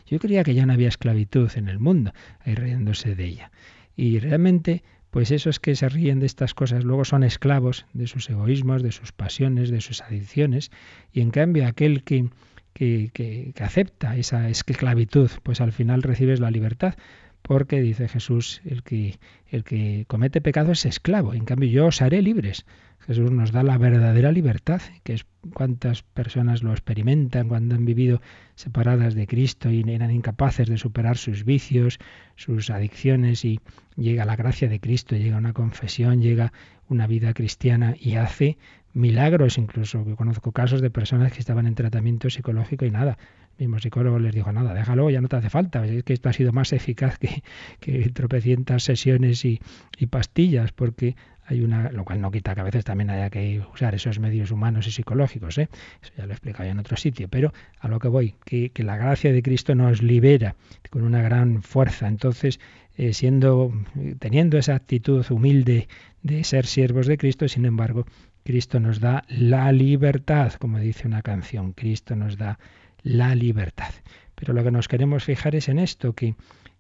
[0.06, 3.50] yo creía que ya no había esclavitud en el mundo, ahí riéndose de ella.
[3.96, 8.28] Y realmente pues esos que se ríen de estas cosas luego son esclavos de sus
[8.28, 10.70] egoísmos, de sus pasiones, de sus adicciones,
[11.10, 12.28] y en cambio aquel que
[12.76, 16.94] que, acepta esa esclavitud, pues al final recibes la libertad.
[17.42, 22.02] Porque dice Jesús, el que, el que comete pecado es esclavo, en cambio yo os
[22.02, 22.66] haré libres.
[23.06, 28.20] Jesús nos da la verdadera libertad, que es cuántas personas lo experimentan cuando han vivido
[28.56, 31.98] separadas de Cristo y eran incapaces de superar sus vicios,
[32.34, 33.60] sus adicciones y
[33.94, 36.52] llega la gracia de Cristo, llega una confesión, llega
[36.88, 38.58] una vida cristiana y hace
[38.96, 40.04] milagros incluso.
[40.04, 43.18] Yo conozco casos de personas que estaban en tratamiento psicológico y nada.
[43.58, 45.86] El mismo psicólogo les dijo, nada, déjalo, ya no te hace falta.
[45.86, 47.42] Es que esto ha sido más eficaz que,
[47.80, 49.60] que tropecientas sesiones y,
[49.98, 51.14] y pastillas, porque
[51.46, 54.50] hay una, lo cual no quita que a veces también haya que usar esos medios
[54.50, 55.68] humanos y psicológicos, ¿eh?
[56.02, 58.82] eso ya lo he explicado en otro sitio, pero a lo que voy, que, que
[58.82, 60.56] la gracia de Cristo nos libera
[60.90, 62.08] con una gran fuerza.
[62.08, 62.58] Entonces,
[62.96, 63.72] eh, siendo,
[64.18, 65.86] teniendo esa actitud humilde
[66.22, 68.06] de ser siervos de Cristo, sin embargo,
[68.46, 72.58] Cristo nos da la libertad, como dice una canción, Cristo nos da
[73.02, 73.92] la libertad.
[74.36, 76.36] Pero lo que nos queremos fijar es en esto, que,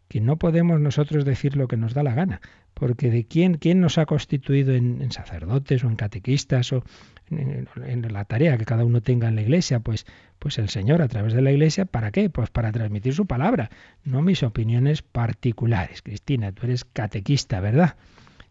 [0.08, 2.40] que no podemos nosotros decir lo que nos da la gana,
[2.72, 6.84] porque de quién, quién nos ha constituido en, sacerdotes o en catequistas o
[7.30, 10.06] en, en, la tarea que cada uno tenga en la iglesia, pues,
[10.38, 12.30] pues el Señor a través de la iglesia, ¿para qué?
[12.30, 13.70] Pues para transmitir su palabra,
[14.04, 16.00] no mis opiniones particulares.
[16.02, 17.96] Cristina, tú eres catequista, ¿verdad?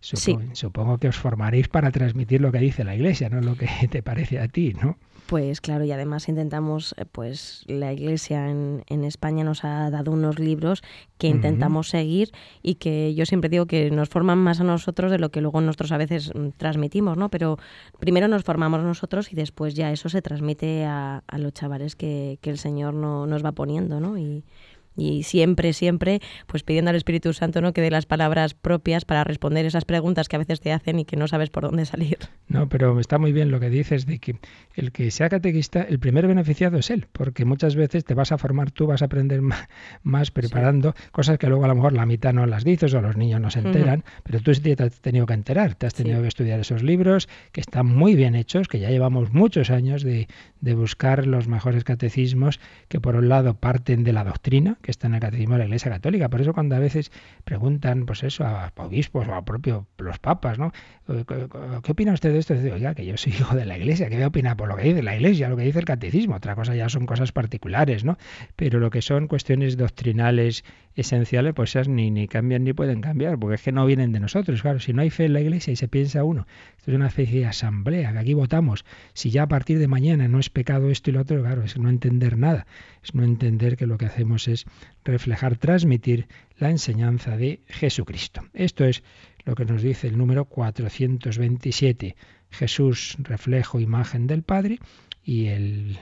[0.01, 4.03] Supongo, que os formaréis para transmitir lo que dice la Iglesia, no lo que te
[4.03, 4.97] parece a ti, ¿no?
[5.27, 10.11] Pues claro, y además intentamos, eh, pues la Iglesia en, en España nos ha dado
[10.11, 10.83] unos libros
[11.17, 12.31] que intentamos seguir
[12.61, 15.61] y que yo siempre digo que nos forman más a nosotros de lo que luego
[15.61, 17.29] nosotros a veces mm, transmitimos, ¿no?
[17.29, 17.57] Pero
[17.99, 22.37] primero nos formamos nosotros y después ya eso se transmite a, a los chavales que,
[22.41, 24.19] que el Señor no, nos va poniendo, ¿no?
[24.19, 24.43] Y,
[24.95, 27.73] y siempre, siempre, pues pidiendo al Espíritu Santo ¿no?
[27.73, 31.05] que dé las palabras propias para responder esas preguntas que a veces te hacen y
[31.05, 32.17] que no sabes por dónde salir.
[32.47, 34.37] No, pero está muy bien lo que dices de que
[34.75, 38.37] el que sea catequista, el primer beneficiado es él, porque muchas veces te vas a
[38.37, 39.41] formar tú, vas a aprender
[40.03, 43.17] más, preparando cosas que luego a lo mejor la mitad no las dices o los
[43.17, 46.21] niños no se enteran, pero tú sí te has tenido que enterar, te has tenido
[46.21, 50.27] que estudiar esos libros que están muy bien hechos, que ya llevamos muchos años de,
[50.61, 55.07] de buscar los mejores catecismos que por un lado parten de la doctrina, que está
[55.07, 56.29] en el catecismo de la Iglesia Católica.
[56.29, 57.11] Por eso cuando a veces
[57.43, 60.71] preguntan, pues eso, a obispos o a propio los papas, ¿no?
[61.07, 62.53] ¿Qué opina usted de esto?
[62.53, 64.75] Dice, oiga, que yo soy hijo de la Iglesia, ¿qué voy a opinar por lo
[64.75, 66.35] que dice la Iglesia, lo que dice el catecismo?
[66.35, 68.17] Otra cosa ya son cosas particulares, ¿no?
[68.55, 70.63] Pero lo que son cuestiones doctrinales
[70.95, 74.19] esenciales, pues esas ni, ni cambian ni pueden cambiar, porque es que no vienen de
[74.19, 74.61] nosotros.
[74.61, 77.07] Claro, si no hay fe en la Iglesia y se piensa uno, esto es una
[77.07, 80.89] especie de asamblea, que aquí votamos, si ya a partir de mañana no es pecado
[80.89, 82.65] esto y lo otro, claro, es no entender nada,
[83.03, 84.65] es no entender que lo que hacemos es
[85.03, 86.27] reflejar, transmitir
[86.57, 88.41] la enseñanza de Jesucristo.
[88.53, 89.03] Esto es
[89.45, 92.15] lo que nos dice el número 427.
[92.49, 94.79] Jesús, reflejo, imagen del Padre,
[95.25, 95.97] y el,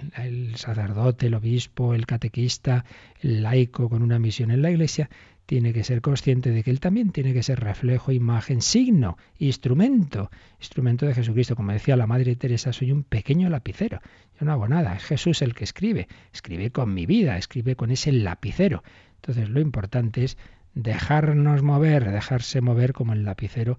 [0.55, 2.83] sacerdote, el obispo, el catequista,
[3.21, 5.09] el laico con una misión en la iglesia,
[5.45, 10.29] tiene que ser consciente de que él también tiene que ser reflejo, imagen, signo, instrumento,
[10.59, 11.55] instrumento de Jesucristo.
[11.55, 14.01] Como decía la Madre Teresa, soy un pequeño lapicero.
[14.39, 17.91] Yo no hago nada, es Jesús el que escribe, escribe con mi vida, escribe con
[17.91, 18.83] ese lapicero.
[19.15, 20.37] Entonces lo importante es
[20.75, 23.77] dejarnos mover, dejarse mover como el lapicero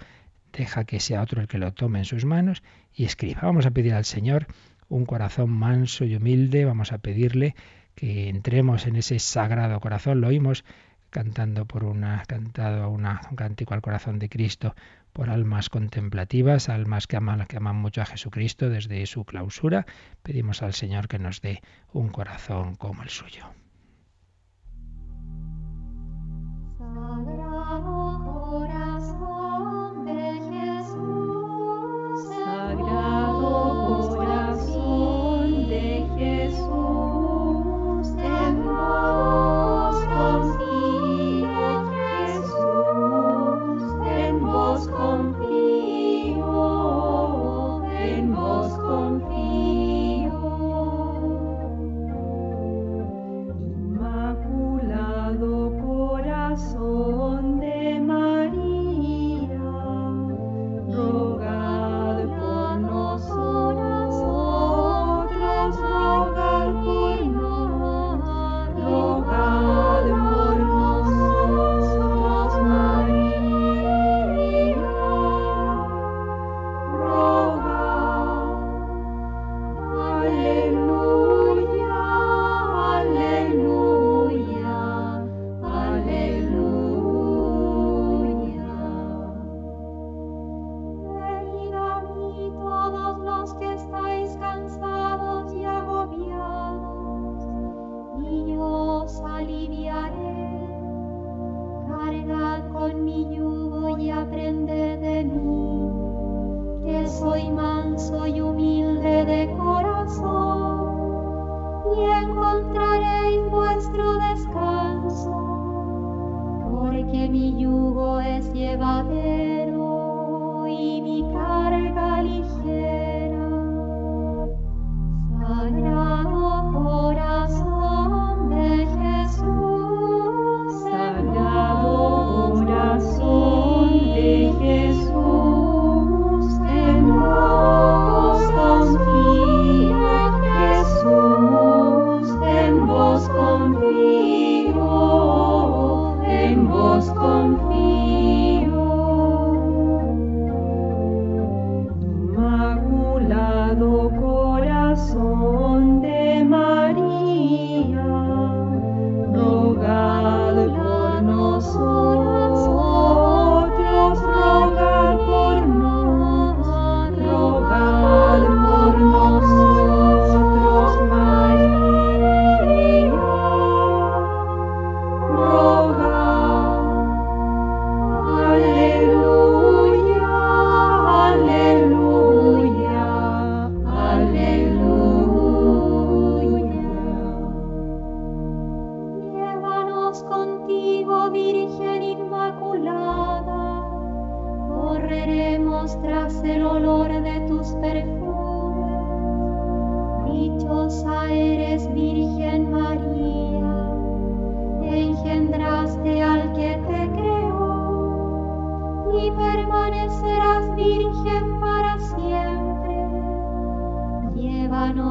[0.57, 2.63] deja que sea otro el que lo tome en sus manos
[2.95, 3.41] y escriba.
[3.43, 4.47] Vamos a pedir al Señor
[4.95, 7.57] un corazón manso y humilde, vamos a pedirle
[7.97, 10.21] que entremos en ese sagrado corazón.
[10.21, 10.65] Lo oímos
[11.11, 14.75] cantando por una, cantado una, un cántico al corazón de Cristo
[15.13, 19.85] por almas contemplativas, almas que aman, que aman mucho a Jesucristo desde su clausura.
[20.23, 21.61] Pedimos al Señor que nos dé
[21.93, 23.47] un corazón como el suyo.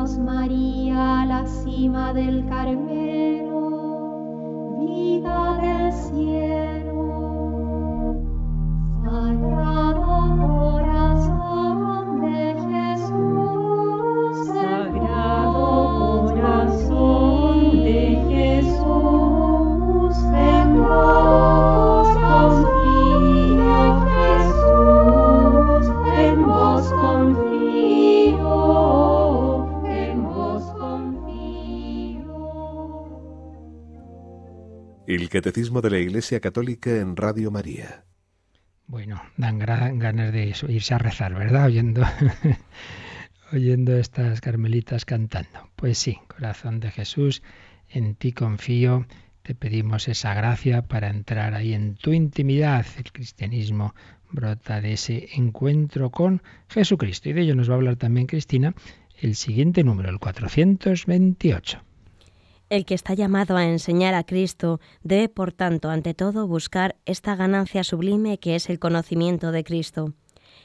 [0.04, 3.62] Llévanos, María, la cima del Carmelo,
[4.82, 6.53] vida del cielo.
[35.16, 38.04] El Catecismo de la Iglesia Católica en Radio María.
[38.88, 41.68] Bueno, dan ganas de irse a rezar, ¿verdad?
[41.68, 42.02] Oyendo,
[43.54, 45.70] oyendo estas carmelitas cantando.
[45.76, 47.44] Pues sí, corazón de Jesús,
[47.90, 49.06] en ti confío,
[49.44, 52.84] te pedimos esa gracia para entrar ahí en tu intimidad.
[52.98, 53.94] El cristianismo
[54.32, 57.30] brota de ese encuentro con Jesucristo.
[57.30, 58.74] Y de ello nos va a hablar también Cristina
[59.22, 61.84] el siguiente número, el 428.
[62.70, 67.36] El que está llamado a enseñar a Cristo debe, por tanto, ante todo, buscar esta
[67.36, 70.14] ganancia sublime que es el conocimiento de Cristo.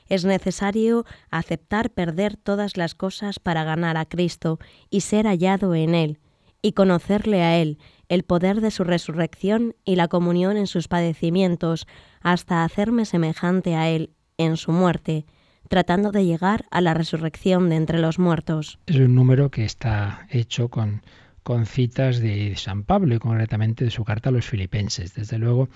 [0.09, 4.59] Es necesario aceptar perder todas las cosas para ganar a Cristo
[4.91, 6.19] y ser hallado en Él,
[6.63, 11.87] y conocerle a Él, el poder de su resurrección y la comunión en sus padecimientos,
[12.23, 15.27] hasta hacerme semejante a Él en su muerte,
[15.69, 18.79] tratando de llegar a la resurrección de entre los muertos.
[18.87, 21.03] Es un número que está hecho con
[21.49, 25.15] con citas de San Pablo y concretamente de su carta a los filipenses.
[25.15, 25.71] Desde luego,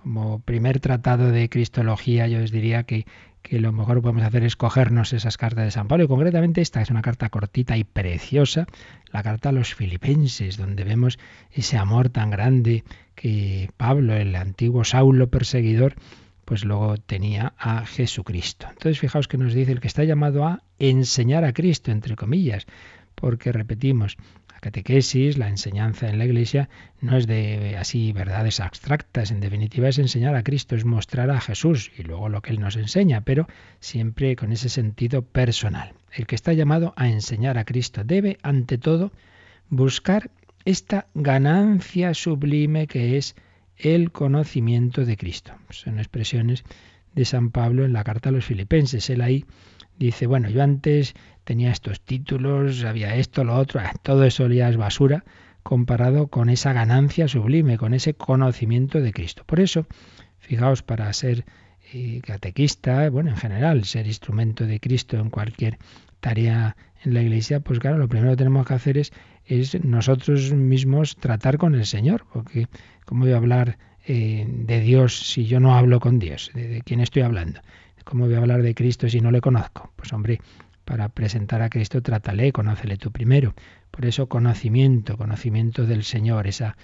[0.00, 3.06] como primer tratado de Cristología, yo les diría que,
[3.50, 6.80] lo mejor que podemos hacer es cogernos esas cartas de San Pablo y concretamente esta
[6.80, 8.68] es una carta cortita y preciosa,
[9.10, 11.18] la carta a los filipenses, donde vemos
[11.50, 12.84] ese amor tan grande
[13.16, 15.96] que Pablo, el antiguo Saulo perseguidor,
[16.44, 18.68] pues luego tenía a Jesucristo.
[18.70, 22.68] Entonces fijaos que nos dice el que está llamado a enseñar a Cristo, entre comillas,
[23.16, 24.16] porque repetimos,
[24.66, 26.68] catequesis, la enseñanza en la Iglesia,
[27.00, 31.40] no es de así verdades abstractas, en definitiva es enseñar a Cristo, es mostrar a
[31.40, 33.46] Jesús y luego lo que Él nos enseña, pero
[33.78, 35.92] siempre con ese sentido personal.
[36.12, 39.12] El que está llamado a enseñar a Cristo debe, ante todo,
[39.68, 40.30] buscar
[40.64, 43.36] esta ganancia sublime que es
[43.76, 45.52] el conocimiento de Cristo.
[45.70, 46.64] Son expresiones
[47.14, 49.10] de San Pablo en la carta a los filipenses.
[49.10, 49.44] Él ahí
[49.98, 54.68] dice, bueno, yo antes tenía estos títulos, había esto, lo otro, ah, todo eso ya
[54.68, 55.24] es basura
[55.66, 59.42] comparado con esa ganancia sublime, con ese conocimiento de Cristo.
[59.44, 59.86] Por eso,
[60.38, 61.44] fijaos, para ser
[61.92, 65.78] eh, catequista, bueno, en general, ser instrumento de Cristo en cualquier
[66.20, 69.12] tarea en la iglesia, pues claro, lo primero que tenemos que hacer es,
[69.44, 72.68] es nosotros mismos tratar con el Señor, porque
[73.04, 76.52] ¿cómo voy a hablar eh, de Dios si yo no hablo con Dios?
[76.54, 77.60] ¿De, ¿De quién estoy hablando?
[78.06, 79.92] ¿Cómo voy a hablar de Cristo si no le conozco?
[79.96, 80.40] Pues hombre,
[80.84, 83.52] para presentar a Cristo, trátale, conócele tú primero.
[83.90, 86.76] Por eso conocimiento, conocimiento del Señor, esa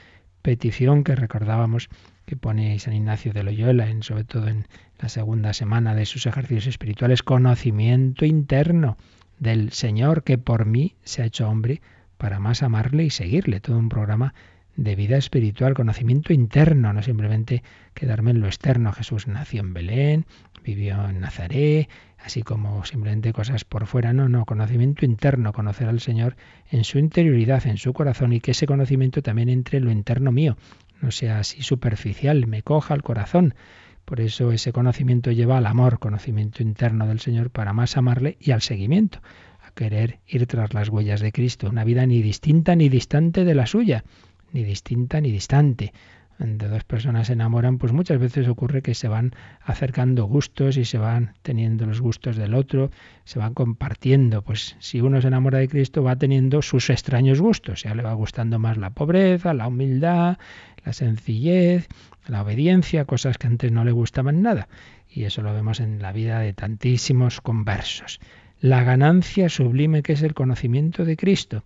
[0.43, 1.91] petición que recordábamos
[2.27, 4.67] que pone San Ignacio de Loyola, en, sobre todo en
[4.99, 8.97] la segunda semana de sus ejercicios espirituales, conocimiento interno
[9.39, 11.83] del Señor que por mí se ha hecho hombre
[12.19, 13.61] para más amarle y seguirle.
[13.61, 14.35] Todo un programa
[14.77, 17.63] de vida espiritual, conocimiento interno, no simplemente
[17.95, 18.93] quedarme en lo externo.
[18.93, 20.27] Jesús nació en Belén,
[20.65, 26.01] vivió en Nazaret, así como simplemente cosas por fuera, no, no, conocimiento interno, conocer al
[26.01, 26.37] Señor
[26.71, 30.33] en su interioridad, en su corazón y que ese conocimiento también entre en lo interno
[30.33, 30.57] mío,
[31.01, 33.55] no sea así superficial, me coja al corazón.
[34.05, 38.51] Por eso ese conocimiento lleva al amor, conocimiento interno del Señor para más amarle y
[38.53, 39.21] al seguimiento,
[39.61, 43.55] a querer ir tras las huellas de Cristo, una vida ni distinta ni distante de
[43.55, 44.05] la suya,
[44.53, 45.93] ni distinta ni distante
[46.39, 50.85] de dos personas se enamoran, pues muchas veces ocurre que se van acercando gustos y
[50.85, 52.91] se van teniendo los gustos del otro,
[53.25, 54.43] se van compartiendo.
[54.43, 58.13] Pues si uno se enamora de Cristo va teniendo sus extraños gustos, ya le va
[58.15, 60.39] gustando más la pobreza, la humildad,
[60.85, 61.89] la sencillez,
[62.27, 64.69] la obediencia, cosas que antes no le gustaban nada.
[65.09, 68.19] Y eso lo vemos en la vida de tantísimos conversos.
[68.61, 71.63] La ganancia sublime que es el conocimiento de Cristo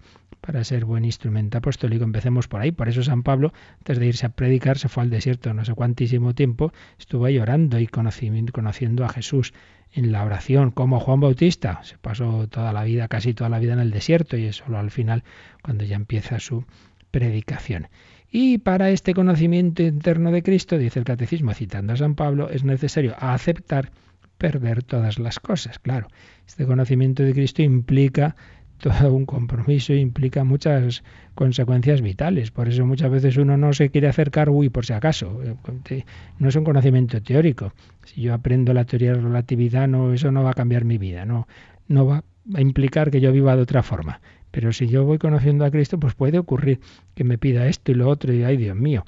[0.46, 2.04] para ser buen instrumento apostólico.
[2.04, 2.70] Empecemos por ahí.
[2.70, 5.74] Por eso San Pablo, antes de irse a predicar, se fue al desierto no sé
[5.74, 9.52] cuántísimo tiempo, estuvo ahí orando y conociendo a Jesús
[9.92, 11.80] en la oración, como Juan Bautista.
[11.82, 14.78] Se pasó toda la vida, casi toda la vida en el desierto y es solo
[14.78, 15.24] al final
[15.62, 16.64] cuando ya empieza su
[17.10, 17.88] predicación.
[18.30, 22.62] Y para este conocimiento interno de Cristo, dice el Catecismo, citando a San Pablo, es
[22.62, 23.90] necesario aceptar
[24.38, 25.78] perder todas las cosas.
[25.78, 26.08] Claro,
[26.46, 28.36] este conocimiento de Cristo implica
[28.78, 31.02] todo un compromiso, implica muchas
[31.34, 32.50] consecuencias vitales.
[32.50, 35.40] Por eso muchas veces uno no se quiere acercar, uy, por si acaso.
[35.42, 36.04] Eh,
[36.38, 37.72] no es un conocimiento teórico.
[38.04, 40.98] Si yo aprendo la teoría de la relatividad, no, eso no va a cambiar mi
[40.98, 41.48] vida, no,
[41.88, 42.24] no va
[42.54, 44.20] a implicar que yo viva de otra forma.
[44.50, 46.80] Pero si yo voy conociendo a Cristo, pues puede ocurrir
[47.14, 49.04] que me pida esto y lo otro y ay Dios mío.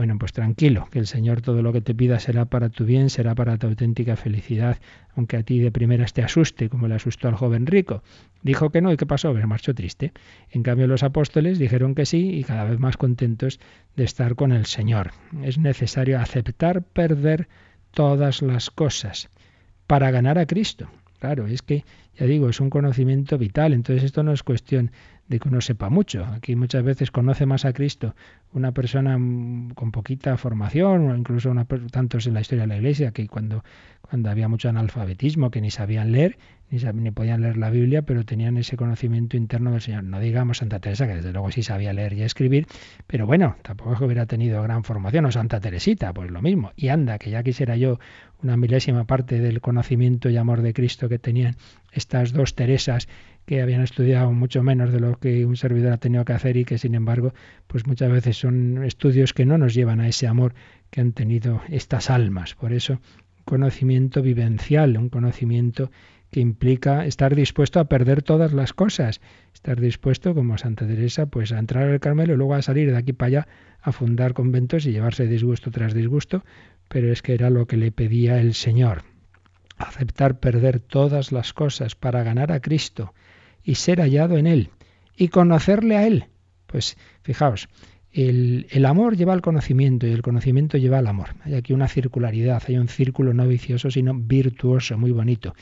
[0.00, 3.10] Bueno, pues tranquilo, que el Señor todo lo que te pida será para tu bien,
[3.10, 4.78] será para tu auténtica felicidad,
[5.14, 8.02] aunque a ti de primeras te asuste, como le asustó al joven rico.
[8.42, 9.34] Dijo que no, ¿y qué pasó?
[9.34, 10.14] Que marchó triste.
[10.52, 13.60] En cambio, los apóstoles dijeron que sí y cada vez más contentos
[13.94, 15.10] de estar con el Señor.
[15.42, 17.48] Es necesario aceptar perder
[17.90, 19.28] todas las cosas
[19.86, 20.88] para ganar a Cristo.
[21.20, 21.84] Claro, es que,
[22.18, 24.90] ya digo, es un conocimiento vital, entonces esto no es cuestión
[25.28, 26.24] de que uno sepa mucho.
[26.24, 28.14] Aquí muchas veces conoce más a Cristo
[28.54, 32.76] una persona mm, con poquita formación, o incluso una, tantos en la historia de la
[32.78, 33.62] Iglesia, que cuando,
[34.00, 36.38] cuando había mucho analfabetismo, que ni sabían leer,
[36.70, 40.04] ni, ni podían leer la Biblia, pero tenían ese conocimiento interno del Señor.
[40.04, 42.66] No digamos Santa Teresa, que desde luego sí sabía leer y escribir,
[43.06, 46.72] pero bueno, tampoco es que hubiera tenido gran formación, o Santa Teresita, pues lo mismo.
[46.76, 47.98] Y anda, que ya quisiera yo
[48.42, 51.56] una milésima parte del conocimiento y amor de Cristo que tenían
[51.92, 53.08] estas dos Teresas
[53.46, 56.64] que habían estudiado mucho menos de lo que un servidor ha tenido que hacer y
[56.64, 57.34] que sin embargo
[57.66, 60.54] pues muchas veces son estudios que no nos llevan a ese amor
[60.90, 62.54] que han tenido estas almas.
[62.54, 63.00] Por eso
[63.44, 65.90] conocimiento vivencial, un conocimiento
[66.30, 69.20] que implica estar dispuesto a perder todas las cosas,
[69.52, 72.96] estar dispuesto, como Santa Teresa, pues a entrar al Carmelo y luego a salir de
[72.96, 73.48] aquí para allá
[73.80, 76.44] a fundar conventos y llevarse disgusto tras disgusto,
[76.88, 79.02] pero es que era lo que le pedía el Señor.
[79.76, 83.14] Aceptar perder todas las cosas para ganar a Cristo,
[83.62, 84.70] y ser hallado en Él
[85.16, 86.26] y conocerle a Él.
[86.66, 87.68] Pues fijaos,
[88.12, 91.34] el, el, amor lleva al conocimiento y el conocimiento lleva al amor.
[91.42, 95.54] Hay aquí una circularidad, hay un círculo no vicioso, sino virtuoso, muy bonito.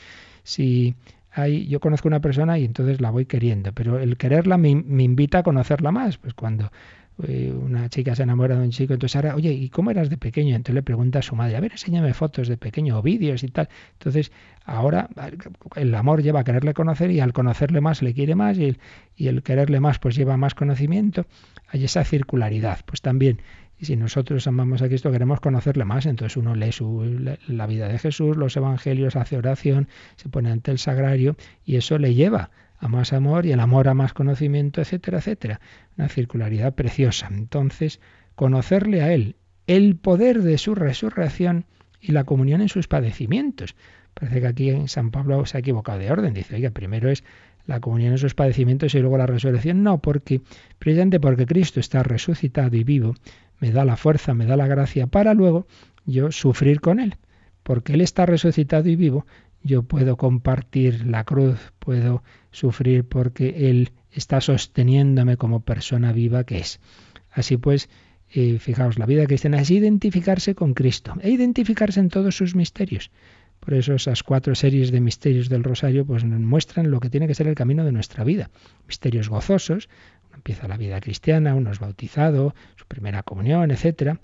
[0.49, 0.95] Si
[1.31, 5.03] hay, yo conozco una persona y entonces la voy queriendo, pero el quererla me, me
[5.03, 6.17] invita a conocerla más.
[6.17, 6.71] Pues cuando
[7.27, 10.17] eh, una chica se enamora de un chico, entonces ahora, oye, ¿y cómo eras de
[10.17, 10.55] pequeño?
[10.55, 13.49] Entonces le pregunta a su madre, a ver, enséñame fotos de pequeño o vídeos y
[13.49, 13.69] tal.
[13.93, 14.31] Entonces,
[14.65, 15.07] ahora
[15.75, 18.79] el amor lleva a quererle conocer y al conocerle más le quiere más y el,
[19.15, 21.27] y el quererle más pues lleva más conocimiento.
[21.67, 22.79] Hay esa circularidad.
[22.87, 23.39] Pues también,
[23.79, 27.87] y si nosotros amamos a Cristo, queremos conocerle más, entonces uno lee su, la vida
[27.87, 32.51] de Jesús, los evangelios, hace oración, se pone ante el sagrario y eso le lleva
[32.77, 35.61] a más amor y el amor a más conocimiento, etcétera, etcétera.
[35.97, 37.29] Una circularidad preciosa.
[37.31, 37.99] Entonces,
[38.35, 39.35] conocerle a Él,
[39.67, 41.65] el poder de su resurrección
[42.01, 43.75] y la comunión en sus padecimientos.
[44.13, 46.33] Parece que aquí en San Pablo se ha equivocado de orden.
[46.33, 47.23] Dice, oiga, primero es
[47.65, 49.83] la comunión en sus padecimientos y luego la resurrección.
[49.83, 50.41] No, porque
[50.79, 53.15] precisamente porque Cristo está resucitado y vivo,
[53.59, 55.67] me da la fuerza, me da la gracia para luego
[56.05, 57.17] yo sufrir con Él.
[57.63, 59.25] Porque Él está resucitado y vivo,
[59.63, 66.59] yo puedo compartir la cruz, puedo sufrir porque Él está sosteniéndome como persona viva que
[66.59, 66.79] es.
[67.31, 67.89] Así pues,
[68.31, 73.11] eh, fijaos, la vida cristiana es identificarse con Cristo e identificarse en todos sus misterios.
[73.59, 77.27] Por eso esas cuatro series de misterios del rosario pues nos muestran lo que tiene
[77.27, 78.49] que ser el camino de nuestra vida.
[78.87, 79.89] Misterios gozosos,
[80.39, 84.19] empieza la vida cristiana, uno es bautizado, su primera comunión, etcétera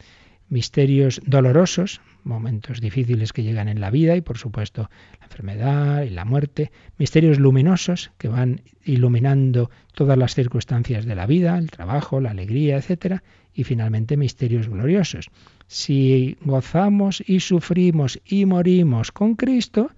[0.49, 4.89] misterios dolorosos, momentos difíciles que llegan en la vida y por supuesto
[5.20, 11.26] la enfermedad y la muerte, misterios luminosos que van iluminando todas las circunstancias de la
[11.26, 15.30] vida, el trabajo, la alegría, etcétera, y finalmente misterios gloriosos.
[15.68, 19.91] Si gozamos y sufrimos y morimos con Cristo,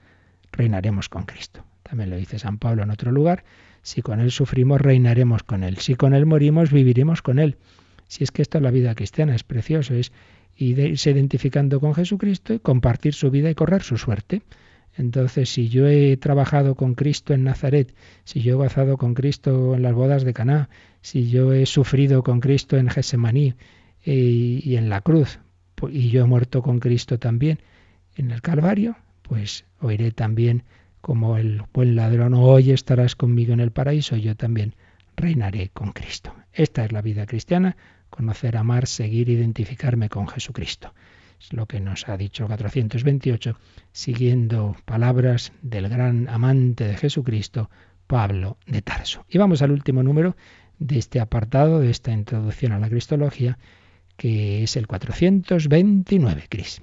[0.52, 1.64] reinaremos con Cristo.
[1.84, 3.44] También lo dice San Pablo en otro lugar,
[3.88, 5.78] si con él sufrimos, reinaremos con él.
[5.78, 7.56] Si con él morimos, viviremos con él.
[8.10, 10.12] Si es que esta es la vida cristiana, es precioso, es
[10.58, 14.42] irse identificando con Jesucristo y compartir su vida y correr su suerte.
[14.98, 19.74] Entonces, si yo he trabajado con Cristo en Nazaret, si yo he gozado con Cristo
[19.74, 20.68] en las bodas de Caná,
[21.00, 23.54] si yo he sufrido con Cristo en Gesemaní
[24.06, 24.14] eh,
[24.66, 25.40] y en la cruz,
[25.90, 27.60] y yo he muerto con Cristo también
[28.18, 30.64] en el Calvario, pues oiré también
[31.08, 34.76] como el buen ladrón, hoy estarás conmigo en el paraíso, yo también
[35.16, 36.36] reinaré con Cristo.
[36.52, 37.78] Esta es la vida cristiana,
[38.10, 40.94] conocer, amar, seguir, identificarme con Jesucristo.
[41.40, 43.58] Es lo que nos ha dicho el 428,
[43.94, 47.70] siguiendo palabras del gran amante de Jesucristo,
[48.06, 49.26] Pablo de Tarso.
[49.30, 50.36] Y vamos al último número
[50.78, 53.58] de este apartado, de esta introducción a la Cristología,
[54.18, 56.82] que es el 429, Cris.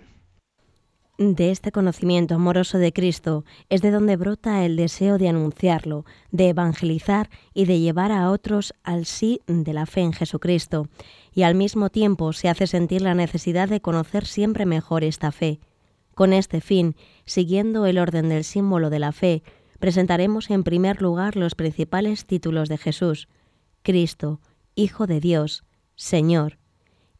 [1.16, 6.48] De este conocimiento amoroso de Cristo es de donde brota el deseo de anunciarlo, de
[6.48, 10.88] evangelizar y de llevar a otros al sí de la fe en Jesucristo,
[11.32, 15.60] y al mismo tiempo se hace sentir la necesidad de conocer siempre mejor esta fe.
[16.16, 16.96] Con este fin,
[17.26, 19.44] siguiendo el orden del símbolo de la fe,
[19.78, 23.28] presentaremos en primer lugar los principales títulos de Jesús,
[23.82, 24.40] Cristo,
[24.74, 25.62] Hijo de Dios,
[25.94, 26.58] Señor.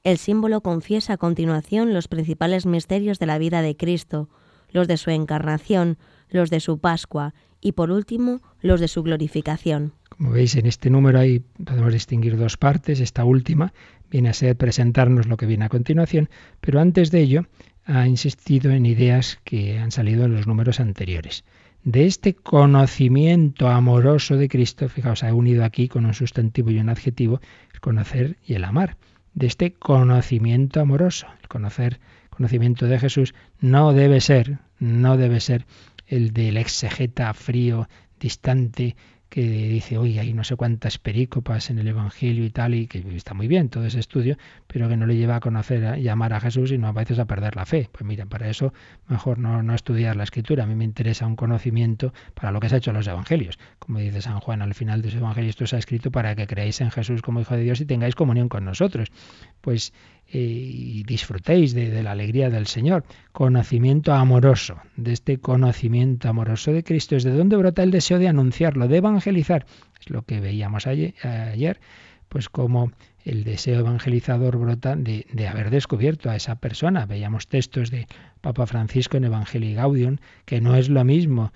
[0.04, 4.28] El símbolo confiesa a continuación los principales misterios de la vida de Cristo,
[4.70, 5.96] los de su encarnación,
[6.28, 7.32] los de su Pascua
[7.62, 9.94] y por último los de su glorificación.
[10.10, 13.00] Como veis en este número ahí podemos distinguir dos partes.
[13.00, 13.72] Esta última
[14.10, 16.28] viene a ser presentarnos lo que viene a continuación,
[16.60, 17.46] pero antes de ello
[17.86, 21.44] ha insistido en ideas que han salido en los números anteriores.
[21.82, 26.90] De este conocimiento amoroso de Cristo, fijaos, ha unido aquí con un sustantivo y un
[26.90, 27.40] adjetivo,
[27.72, 28.98] el conocer y el amar.
[29.34, 35.66] De este conocimiento amoroso, el conocer, conocimiento de Jesús, no debe ser, no debe ser
[36.06, 37.88] el del exegeta frío,
[38.20, 38.96] distante,
[39.34, 43.00] que dice, oye, hay no sé cuántas perícopas en el Evangelio y tal, y que
[43.16, 46.34] está muy bien todo ese estudio, pero que no le lleva a conocer, a llamar
[46.34, 47.88] a Jesús y no a veces a perder la fe.
[47.90, 48.72] Pues mira, para eso
[49.08, 50.62] mejor no, no estudiar la escritura.
[50.62, 53.58] A mí me interesa un conocimiento para lo que se ha hecho en los Evangelios.
[53.80, 56.46] Como dice San Juan al final de su Evangelio, esto se ha escrito para que
[56.46, 59.10] creáis en Jesús como Hijo de Dios y tengáis comunión con nosotros.
[59.60, 59.92] Pues
[60.32, 63.04] y disfrutéis de, la alegría del Señor.
[63.32, 68.28] Conocimiento amoroso, de este conocimiento amoroso de Cristo, es de donde brota el deseo de
[68.28, 69.66] anunciarlo, de evangelizar.
[70.00, 71.80] Es lo que veíamos ayer,
[72.28, 72.90] pues como
[73.24, 77.06] el deseo evangelizador brota de, de, haber descubierto a esa persona.
[77.06, 78.06] Veíamos textos de
[78.40, 81.52] Papa Francisco en Evangelii Gaudium, que no es lo mismo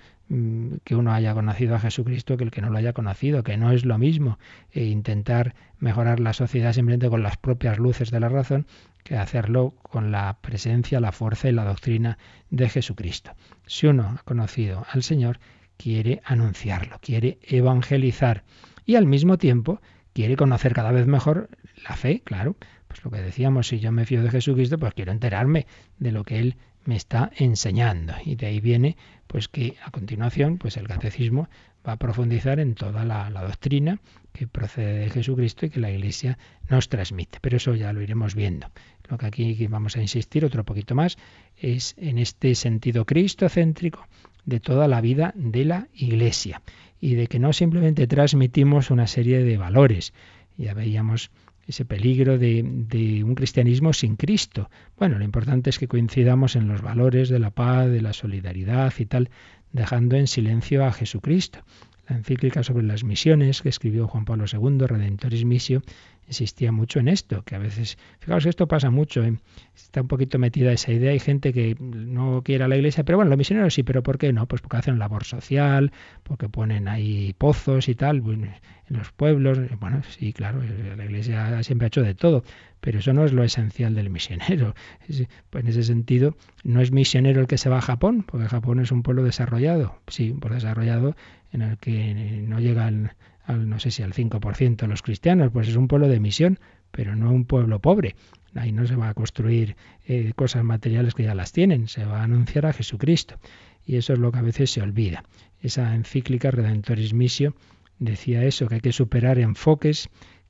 [0.83, 3.71] que uno haya conocido a Jesucristo que el que no lo haya conocido, que no
[3.71, 4.37] es lo mismo
[4.71, 8.67] e intentar mejorar la sociedad simplemente con las propias luces de la razón
[9.03, 12.19] que hacerlo con la presencia, la fuerza y la doctrina
[12.51, 13.31] de Jesucristo.
[13.65, 15.39] Si uno ha conocido al Señor,
[15.77, 18.43] quiere anunciarlo, quiere evangelizar
[18.85, 19.81] y al mismo tiempo
[20.13, 21.49] quiere conocer cada vez mejor
[21.87, 22.55] la fe, claro.
[22.87, 25.65] Pues lo que decíamos, si yo me fío de Jesucristo, pues quiero enterarme
[25.97, 28.13] de lo que Él me está enseñando.
[28.25, 28.97] Y de ahí viene
[29.29, 31.49] pues que a continuación pues el catecismo
[31.87, 34.01] va a profundizar en toda la, doctrina
[34.33, 37.37] que procede de Jesucristo y que la Iglesia nos transmite.
[37.39, 38.71] Pero eso ya lo iremos viendo.
[39.07, 41.17] Lo que aquí vamos a insistir otro poquito más
[41.57, 44.07] es en este sentido cristocéntrico
[44.45, 46.63] de toda la vida de la Iglesia
[46.99, 50.11] y de que no simplemente transmitimos una serie de valores.
[50.57, 51.29] Ya veíamos
[51.69, 54.71] ese peligro de, de, un cristianismo sin Cristo.
[54.97, 58.91] Bueno, lo importante es que coincidamos en los valores de la paz, de la solidaridad
[58.97, 59.29] y tal,
[59.71, 61.59] dejando en silencio a Jesucristo.
[62.07, 65.83] La encíclica sobre las misiones que escribió Juan Pablo II, Redentoris Missio,
[66.29, 69.37] insistía mucho en esto, que a veces, fijaos, esto pasa mucho, ¿eh?
[69.75, 73.17] está un poquito metida esa idea, hay gente que no quiere a la iglesia, pero
[73.17, 74.47] bueno, los misioneros sí, pero ¿por qué no?
[74.47, 75.91] Pues porque hacen labor social,
[76.23, 78.53] porque ponen ahí pozos y tal, en
[78.89, 80.61] los pueblos, bueno, sí, claro,
[80.95, 82.43] la iglesia siempre ha hecho de todo,
[82.79, 84.75] pero eso no es lo esencial del misionero.
[85.49, 88.79] Pues en ese sentido, no es misionero el que se va a Japón, porque Japón
[88.79, 91.15] es un pueblo desarrollado, sí, pueblo desarrollado
[91.51, 93.13] en el que no llegan
[93.57, 96.59] no sé si al 5% de los cristianos, pues es un pueblo de misión,
[96.91, 98.15] pero no un pueblo pobre.
[98.55, 99.75] Ahí no se va a construir
[100.07, 103.39] eh, cosas materiales que ya las tienen, se va a anunciar a Jesucristo.
[103.85, 105.23] Y eso es lo que a veces se olvida.
[105.61, 107.55] Esa encíclica Redentoris Missio
[107.99, 110.09] decía eso, que hay que superar enfoques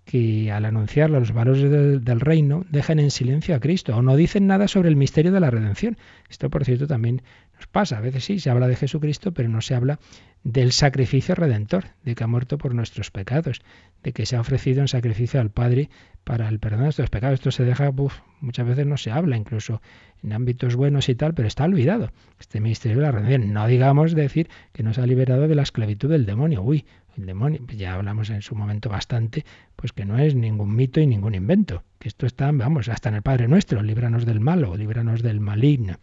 [0.09, 1.69] que al anunciar los valores
[2.03, 5.39] del, reino dejan en silencio a Cristo o no dicen nada sobre el misterio de
[5.39, 5.97] la redención.
[6.29, 7.21] Esto, por cierto, también
[7.59, 7.97] nos pasa.
[7.97, 9.99] A veces sí, se habla de Jesucristo, pero no se habla
[10.43, 13.61] del sacrificio redentor, de que ha muerto por nuestros pecados,
[14.01, 15.89] de que se ha ofrecido en sacrificio al Padre
[16.23, 17.35] para el perdón de nuestros pecados.
[17.35, 17.91] Esto se deja,
[18.39, 19.81] muchas veces no se habla, incluso
[20.23, 22.13] en ámbitos buenos y tal, pero está olvidado.
[22.39, 23.51] Este misterio de la redención.
[23.51, 26.61] No digamos decir que nos ha liberado de la esclavitud del demonio.
[26.61, 26.85] Uy,
[27.17, 29.43] el demonio, ya hablamos en su momento bastante,
[29.75, 33.15] pues que no es ningún mito y ningún invento, que esto está, vamos, hasta en
[33.15, 35.97] el Padre Nuestro, líbranos del malo, líbranos del maligno.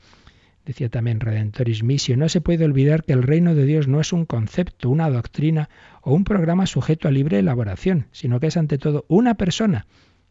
[0.66, 4.12] Decía también Redentoris Missio, no se puede olvidar que el reino de Dios no es
[4.12, 5.70] un concepto, una doctrina
[6.02, 9.86] o un programa sujeto a libre elaboración, sino que es ante todo una persona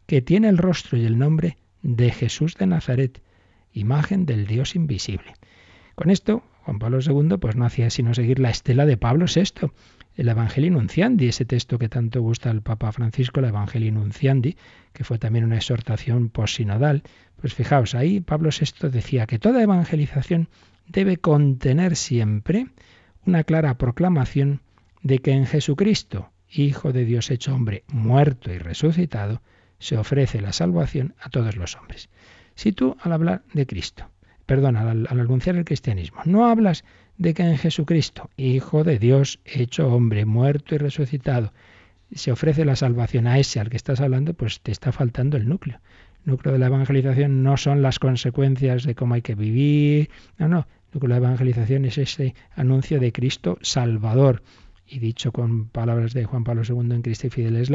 [0.06, 3.22] que tiene el rostro y el nombre de Jesús de Nazaret,
[3.72, 5.36] imagen del Dios invisible.
[5.96, 9.70] Con esto, Juan Pablo II pues no hacía sino seguir la estela de Pablo VI,
[10.16, 14.58] el Evangelio Nunciandi, ese texto que tanto gusta al Papa Francisco, el Evangelio Nunciandi,
[14.92, 17.04] que fue también una exhortación posinodal.
[17.46, 20.50] Pues fijaos, ahí Pablo VI decía que toda evangelización
[20.88, 22.70] debe contener siempre
[23.24, 24.62] una clara proclamación
[25.04, 29.44] de que en Jesucristo, Hijo de Dios hecho hombre, muerto y resucitado,
[29.78, 32.10] se ofrece la salvación a todos los hombres.
[32.56, 34.10] Si tú al hablar de Cristo,
[34.48, 36.84] perdón, al, anunciar el cristianismo, no hablas
[37.20, 41.54] de que en Jesucristo, Hijo de Dios, hecho hombre, muerto y resucitado,
[42.12, 45.48] se ofrece la salvación a ese al que estás hablando, pues te está faltando el
[45.48, 45.80] núcleo.
[46.26, 50.60] Núcleo de la evangelización no son las consecuencias de cómo hay que vivir, no, no,
[50.60, 54.44] el núcleo de la evangelización es ese anuncio de Cristo Salvador.
[54.88, 57.70] Y dicho con palabras de Juan Pablo II en Cristo y Fideles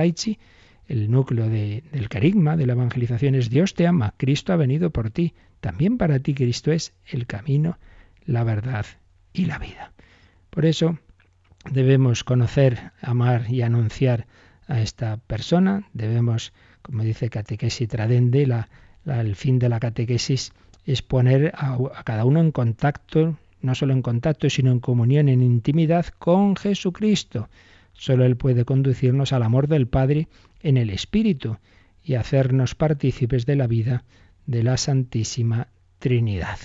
[0.91, 5.11] el núcleo del carisma, de la evangelización es Dios te ama, Cristo ha venido por
[5.11, 7.79] ti, también para ti Cristo es el camino,
[8.25, 8.87] la verdad
[9.33, 9.93] y la vida.
[10.51, 10.99] Por eso
[11.71, 14.27] debemos conocer, amar y anunciar
[14.67, 16.53] a esta persona, debemos
[16.83, 18.65] como dice Catequesis Tradende,
[19.05, 20.53] el fin de la catequesis
[20.85, 25.29] es poner a, a cada uno en contacto, no solo en contacto, sino en comunión,
[25.29, 27.49] en intimidad con Jesucristo.
[27.93, 30.29] Solo Él puede conducirnos al amor del Padre
[30.63, 31.59] en el Espíritu
[32.03, 34.05] y hacernos partícipes de la vida
[34.47, 35.69] de la Santísima
[35.99, 36.59] Trinidad.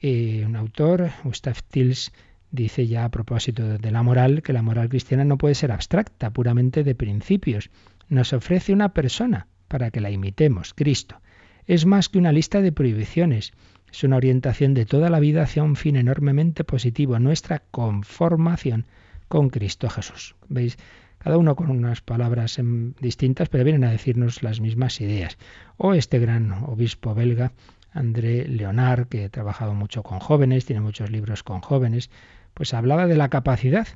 [0.00, 2.12] Eh, un autor, Gustav Tils,
[2.54, 6.30] dice ya a propósito de la moral que la moral cristiana no puede ser abstracta,
[6.30, 7.70] puramente de principios,
[8.08, 11.20] nos ofrece una persona para que la imitemos, Cristo.
[11.66, 13.52] Es más que una lista de prohibiciones,
[13.90, 18.86] es una orientación de toda la vida hacia un fin enormemente positivo, nuestra conformación
[19.28, 20.36] con Cristo Jesús.
[20.48, 20.78] ¿Veis?
[21.18, 22.60] Cada uno con unas palabras
[23.00, 25.38] distintas, pero vienen a decirnos las mismas ideas.
[25.78, 27.52] O este gran obispo belga,
[27.92, 32.10] André Leonard, que ha trabajado mucho con jóvenes, tiene muchos libros con jóvenes,
[32.54, 33.86] pues hablaba de la capacidad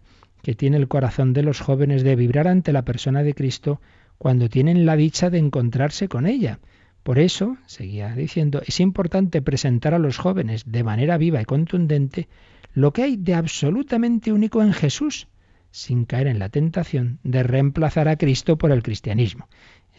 [0.42, 3.80] que tiene el corazón de los jóvenes de vibrar ante la persona de Cristo
[4.18, 6.58] cuando tienen la dicha de encontrarse con ella.
[7.02, 12.28] Por eso, seguía diciendo, es importante presentar a los jóvenes de manera viva y contundente
[12.74, 15.28] lo que hay de absolutamente único en Jesús,
[15.70, 19.48] sin caer en la tentación de reemplazar a Cristo por el cristianismo.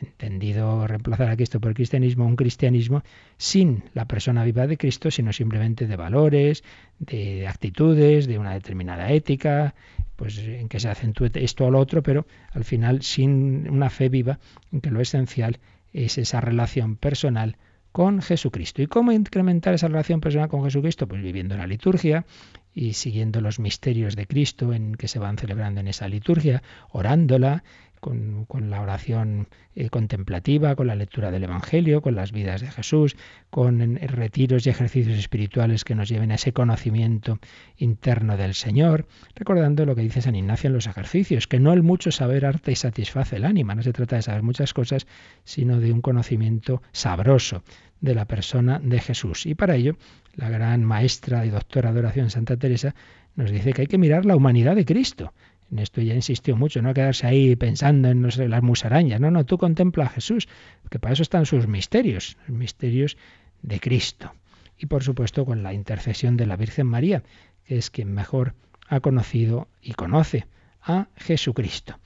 [0.01, 3.03] Entendido reemplazar a Cristo por el cristianismo, un cristianismo
[3.37, 6.63] sin la persona viva de Cristo, sino simplemente de valores,
[6.99, 9.75] de actitudes, de una determinada ética,
[10.15, 14.09] pues en que se acentúe esto o lo otro, pero al final sin una fe
[14.09, 14.39] viva
[14.71, 15.59] en que lo esencial
[15.93, 17.57] es esa relación personal
[17.91, 18.81] con Jesucristo.
[18.81, 21.07] ¿Y cómo incrementar esa relación personal con Jesucristo?
[21.07, 22.25] Pues viviendo la liturgia
[22.73, 27.63] y siguiendo los misterios de Cristo en que se van celebrando en esa liturgia, orándola,
[27.99, 33.15] con, la oración eh, contemplativa, con la lectura del Evangelio, con las vidas de Jesús,
[33.49, 37.39] con retiros y ejercicios espirituales que nos lleven a ese conocimiento
[37.77, 41.83] interno del Señor, recordando lo que dice San Ignacio en los ejercicios, que no el
[41.83, 45.07] mucho saber arte y satisface el ánima, no se trata de saber muchas cosas,
[45.43, 47.63] sino de un conocimiento sabroso
[48.01, 49.45] de la persona de Jesús.
[49.45, 49.97] Y para ello,
[50.35, 52.95] la gran maestra y doctora de oración Santa Teresa
[53.35, 55.33] nos dice que hay que mirar la humanidad de Cristo
[55.71, 59.19] en esto ya insistió mucho, no quedarse ahí pensando en las musarañas.
[59.19, 60.47] No, no, tú contempla a Jesús,
[60.89, 63.17] que para eso están sus misterios, los misterios
[63.61, 64.33] de Cristo.
[64.77, 67.23] Y por supuesto con la intercesión de la Virgen María,
[67.65, 68.55] que es quien mejor
[68.87, 70.47] ha conocido y conoce
[70.81, 71.99] a Jesucristo.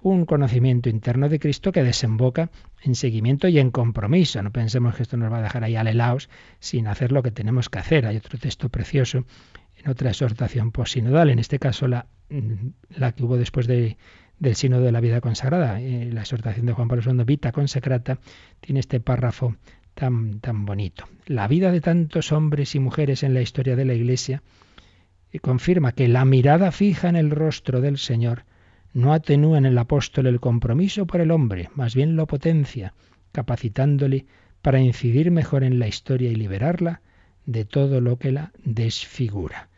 [0.00, 2.50] Un conocimiento interno de Cristo que desemboca
[2.82, 4.42] en seguimiento y en compromiso.
[4.42, 7.68] No pensemos que esto nos va a dejar ahí alelaos sin hacer lo que tenemos
[7.68, 8.06] que hacer.
[8.06, 9.24] Hay otro texto precioso
[9.76, 12.06] en otra exhortación posinodal, en este caso la
[12.90, 13.96] la que hubo después de,
[14.38, 15.80] del Sino de la Vida Consagrada.
[15.80, 18.18] Eh, la exhortación de Juan Pablo II, Vita Consecrata,
[18.60, 19.56] tiene este párrafo
[19.94, 21.04] tan, tan bonito.
[21.26, 24.42] La vida de tantos hombres y mujeres en la historia de la Iglesia
[25.32, 28.44] eh, confirma que la mirada fija en el rostro del Señor
[28.94, 32.94] no atenúa en el apóstol el compromiso por el hombre, más bien lo potencia,
[33.32, 34.26] capacitándole
[34.60, 37.00] para incidir mejor en la historia y liberarla
[37.46, 39.68] de todo lo que la desfigura,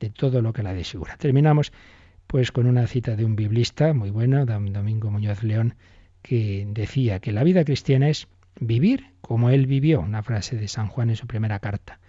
[0.00, 1.16] de todo lo que la desfigura.
[1.18, 1.72] Terminamos
[2.28, 5.74] pues con una cita de un biblista muy bueno, Domingo Muñoz León,
[6.20, 8.28] que decía que la vida cristiana es
[8.60, 12.00] vivir como él vivió, una frase de San Juan en su primera carta.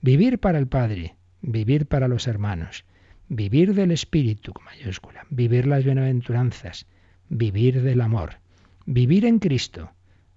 [0.00, 2.84] Vivir para el Padre, vivir para los hermanos,
[3.28, 6.86] vivir del Espíritu, con mayúscula, vivir las bienaventuranzas,
[7.28, 8.40] vivir del amor,
[8.84, 9.92] vivir en Cristo,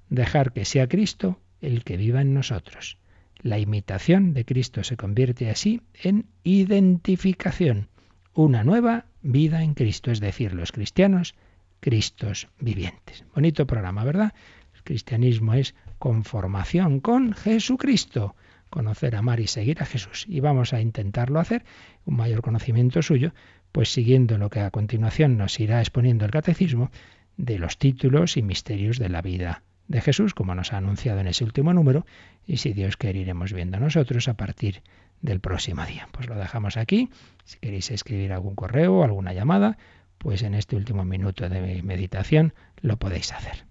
[0.09, 2.99] dejar que sea Cristo el que viva en nosotros.
[3.41, 7.87] La imitación de Cristo se convierte así en identificación,
[8.33, 11.35] una nueva vida en Cristo, es decir, los cristianos,
[11.79, 13.25] Cristos vivientes.
[13.33, 14.33] Bonito programa, ¿verdad?
[14.75, 18.35] El cristianismo es conformación con Jesucristo,
[18.69, 20.25] conocer, amar y seguir a Jesús.
[20.27, 21.65] Y vamos a intentarlo hacer,
[22.05, 23.33] un mayor conocimiento suyo,
[23.71, 26.91] pues siguiendo lo que a continuación nos irá exponiendo el catecismo
[27.37, 31.27] de los títulos y misterios de la vida de Jesús, como nos ha anunciado en
[31.27, 32.05] ese último número,
[32.45, 34.83] y si Dios quiere iremos viendo nosotros a partir
[35.21, 36.07] del próximo día.
[36.11, 37.09] Pues lo dejamos aquí.
[37.43, 39.77] Si queréis escribir algún correo o alguna llamada,
[40.17, 43.65] pues en este último minuto de meditación lo podéis hacer.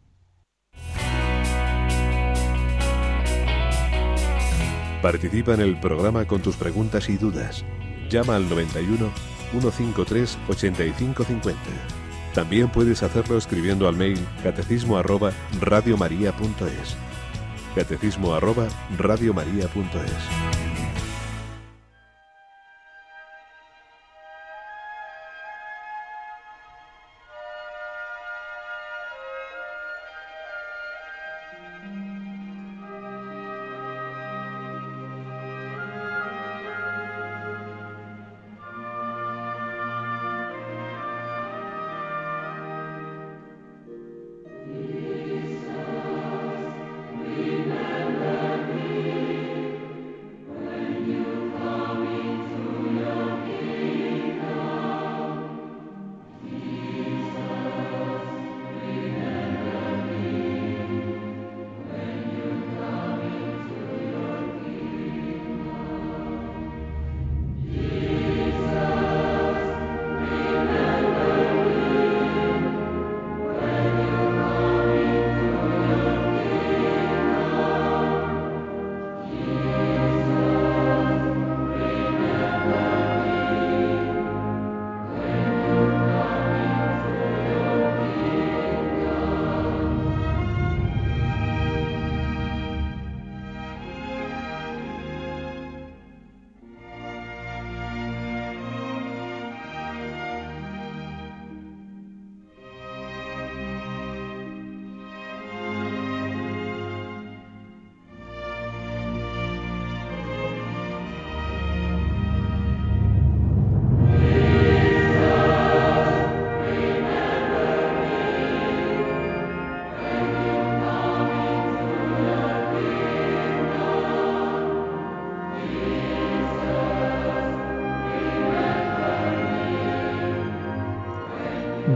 [5.03, 7.65] Participa en el programa con tus preguntas y dudas.
[8.11, 9.11] Llama al 91
[9.51, 11.61] 153 8550.
[12.35, 16.97] También puedes hacerlo escribiendo al mail catecismo arroba radiomaria.es.
[17.75, 20.70] Catecismo arroba radiomaria.es.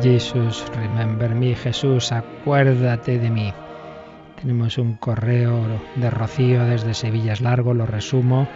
[0.04, 3.54] Jesús, remember me, Jesús, acuérdate de mí.
[4.38, 8.46] Tenemos un correo de Rocío desde Sevilla, es largo, lo resumo.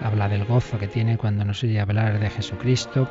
[0.00, 3.08] Habla del gozo que tiene cuando nos oye hablar de Jesucristo.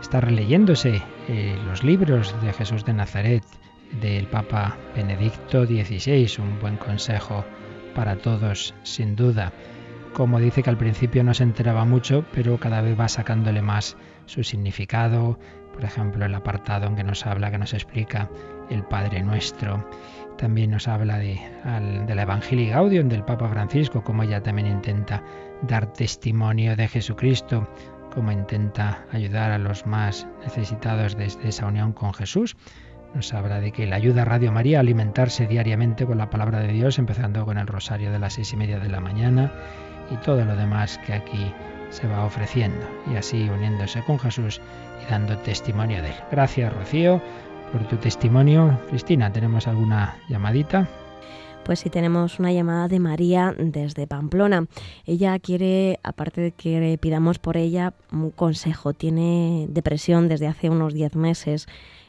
[0.00, 3.44] Está releyéndose eh, los libros de Jesús de Nazaret
[4.00, 7.44] del Papa Benedicto XVI, un buen consejo
[7.94, 9.52] para todos, sin duda.
[10.12, 13.96] Como dice que al principio no se enteraba mucho, pero cada vez va sacándole más
[14.26, 15.38] su significado,
[15.72, 18.28] por ejemplo, el apartado en que nos habla, que nos explica
[18.70, 19.88] el Padre Nuestro.
[20.38, 21.40] También nos habla de,
[22.06, 25.22] de la Evangelii Gaudium del Papa Francisco, como ella también intenta
[25.62, 27.68] dar testimonio de Jesucristo,
[28.14, 32.56] como intenta ayudar a los más necesitados desde esa unión con Jesús.
[33.14, 36.60] Nos habla de que le ayuda a Radio María a alimentarse diariamente con la palabra
[36.60, 39.52] de Dios, empezando con el rosario de las seis y media de la mañana
[40.10, 41.52] y todo lo demás que aquí
[41.92, 42.84] se va ofreciendo.
[43.12, 44.60] Y así uniéndose con Jesús
[45.00, 46.14] y dando testimonio de él.
[46.30, 47.20] Gracias, Rocío,
[47.70, 48.80] por tu testimonio.
[48.88, 50.88] Cristina, ¿tenemos alguna llamadita?
[51.64, 54.66] Pues sí, tenemos una llamada de María desde Pamplona.
[55.06, 60.92] Ella quiere, aparte de que pidamos por ella un consejo, tiene depresión desde hace unos
[60.92, 61.68] 10 meses.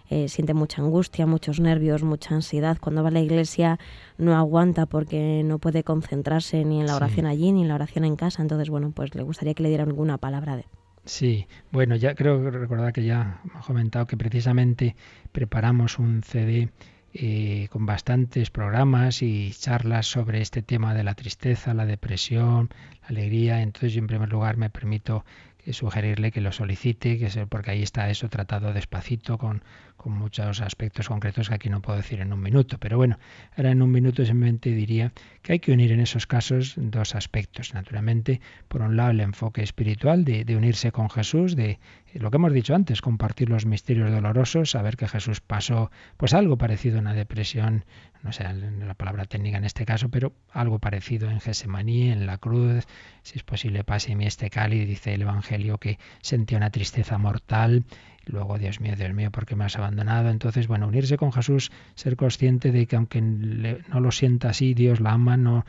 [0.09, 2.77] Eh, siente mucha angustia, muchos nervios, mucha ansiedad.
[2.79, 3.79] Cuando va a la iglesia
[4.17, 8.05] no aguanta porque no puede concentrarse ni en la oración allí ni en la oración
[8.05, 8.41] en casa.
[8.41, 10.65] Entonces, bueno, pues le gustaría que le diera alguna palabra de,
[11.05, 14.95] Sí, bueno, ya creo recordar que ya hemos comentado que precisamente
[15.33, 16.69] preparamos un CD
[17.13, 22.69] eh, con bastantes programas y charlas sobre este tema de la tristeza, la depresión,
[23.01, 23.61] la alegría.
[23.61, 25.25] Entonces, yo en primer lugar me permito
[25.71, 29.63] sugerirle que lo solicite, que porque ahí está eso tratado despacito con,
[30.03, 32.77] con muchos aspectos concretos que aquí no puedo decir en un minuto.
[32.77, 33.17] Pero bueno,
[33.55, 37.73] ahora en un minuto simplemente diría que hay que unir en esos casos dos aspectos.
[37.73, 41.79] Naturalmente, por un lado, el enfoque espiritual de, unirse con Jesús, de
[42.15, 46.57] lo que hemos dicho antes, compartir los misterios dolorosos, saber que Jesús pasó pues algo
[46.57, 47.85] parecido a una depresión
[48.23, 52.37] no sé la palabra técnica en este caso, pero algo parecido en Gesemaní, en la
[52.37, 52.85] cruz,
[53.21, 57.83] si es posible pase mí este cáliz, dice el Evangelio que sentía una tristeza mortal,
[58.25, 60.29] luego, Dios mío, Dios mío, ¿por qué me has abandonado?
[60.29, 64.99] Entonces, bueno, unirse con Jesús, ser consciente de que aunque no lo sienta así, Dios
[64.99, 65.65] la ama, no,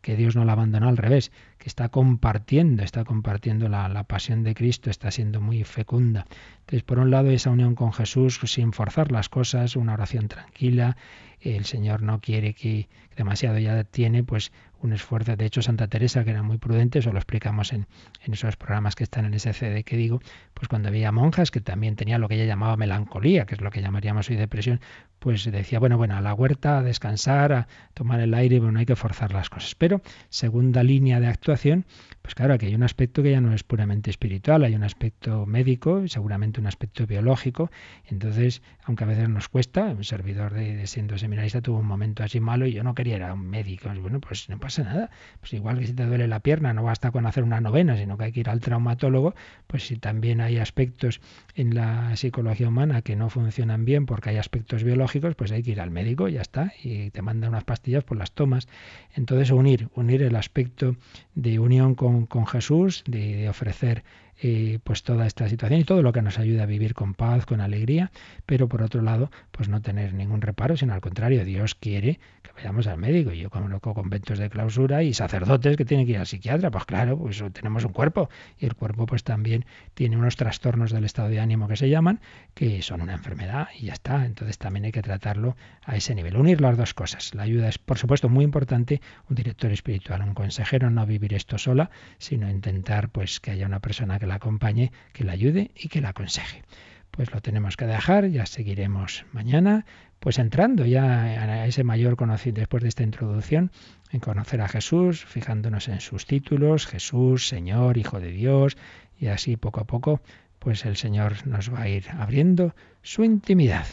[0.00, 4.42] que Dios no la abandonó al revés, que está compartiendo, está compartiendo la, la, pasión
[4.42, 6.26] de Cristo, está siendo muy fecunda.
[6.60, 10.96] Entonces, por un lado, esa unión con Jesús sin forzar las cosas, una oración tranquila
[11.40, 15.36] el Señor no quiere que demasiado ya tiene, pues un esfuerzo.
[15.36, 17.86] De hecho, Santa Teresa, que era muy prudente, eso lo explicamos en,
[18.24, 20.20] en esos programas que están en ese CD que digo,
[20.54, 23.70] pues cuando veía monjas que también tenían lo que ella llamaba melancolía, que es lo
[23.70, 24.80] que llamaríamos hoy depresión,
[25.20, 28.78] pues decía, bueno, bueno, a la huerta, a descansar, a tomar el aire, bueno, no
[28.80, 29.74] hay que forzar las cosas.
[29.76, 30.00] Pero
[30.30, 31.84] segunda línea de actuación,
[32.22, 35.44] pues claro, aquí hay un aspecto que ya no es puramente espiritual, hay un aspecto
[35.46, 37.70] médico, seguramente un aspecto biológico.
[38.06, 42.40] Entonces, aunque a veces nos cuesta, un servidor de, siendo seminarista tuvo un momento así
[42.40, 43.90] malo y yo no quería ir a un médico.
[44.00, 45.10] Bueno, pues no pasa nada.
[45.40, 48.16] Pues igual que si te duele la pierna, no basta con hacer una novena, sino
[48.16, 49.34] que hay que ir al traumatólogo,
[49.66, 51.20] pues si también hay aspectos
[51.54, 55.72] en la psicología humana que no funcionan bien porque hay aspectos biológicos, pues hay que
[55.72, 56.72] ir al médico ya está.
[56.82, 58.68] Y te mandan unas pastillas, pues las tomas.
[59.14, 60.96] Entonces, unir, unir el aspecto
[61.34, 64.04] de unión con, Jesús, de ofrecer
[64.42, 67.44] eh, pues toda esta situación y todo lo que nos ayuda a vivir con paz,
[67.44, 68.10] con alegría,
[68.46, 72.52] pero por otro lado, pues no tener ningún reparo, sino al contrario, Dios quiere que
[72.56, 73.32] vayamos al médico.
[73.32, 77.18] Yo conozco conventos de clausura y sacerdotes que tienen que ir al psiquiatra, pues claro,
[77.18, 81.40] pues tenemos un cuerpo y el cuerpo pues también tiene unos trastornos del estado de
[81.40, 82.20] ánimo que se llaman,
[82.54, 84.24] que son una enfermedad y ya está.
[84.24, 87.34] Entonces también hay que tratarlo a ese nivel, unir las dos cosas.
[87.34, 91.58] La ayuda es, por supuesto, muy importante, un director espiritual, un consejero, no vivir esto
[91.58, 95.88] sola, sino intentar pues que haya una persona que la acompañe, que la ayude y
[95.88, 96.62] que la aconseje.
[97.10, 99.84] Pues lo tenemos que dejar, ya seguiremos mañana,
[100.20, 103.72] pues entrando ya a ese mayor conocimiento después de esta introducción,
[104.12, 108.76] en conocer a Jesús, fijándonos en sus títulos, Jesús, Señor, Hijo de Dios,
[109.18, 110.20] y así poco a poco,
[110.60, 113.86] pues el Señor nos va a ir abriendo su intimidad.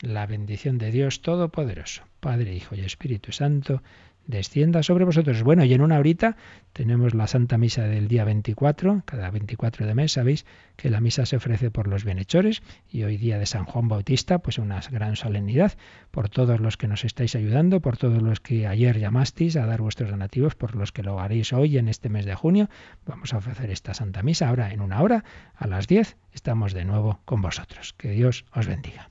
[0.00, 3.82] La bendición de Dios Todopoderoso, Padre, Hijo y Espíritu Santo,
[4.26, 5.42] descienda sobre vosotros.
[5.42, 6.36] Bueno, y en una horita
[6.72, 10.46] tenemos la Santa Misa del día 24, cada 24 de mes, sabéis
[10.76, 14.38] que la misa se ofrece por los bienhechores y hoy día de San Juan Bautista,
[14.38, 15.72] pues una gran solemnidad
[16.10, 19.80] por todos los que nos estáis ayudando, por todos los que ayer llamasteis a dar
[19.80, 22.68] vuestros donativos, por los que lo haréis hoy en este mes de junio.
[23.06, 26.84] Vamos a ofrecer esta Santa Misa ahora en una hora, a las 10, estamos de
[26.84, 27.94] nuevo con vosotros.
[27.94, 29.10] Que Dios os bendiga.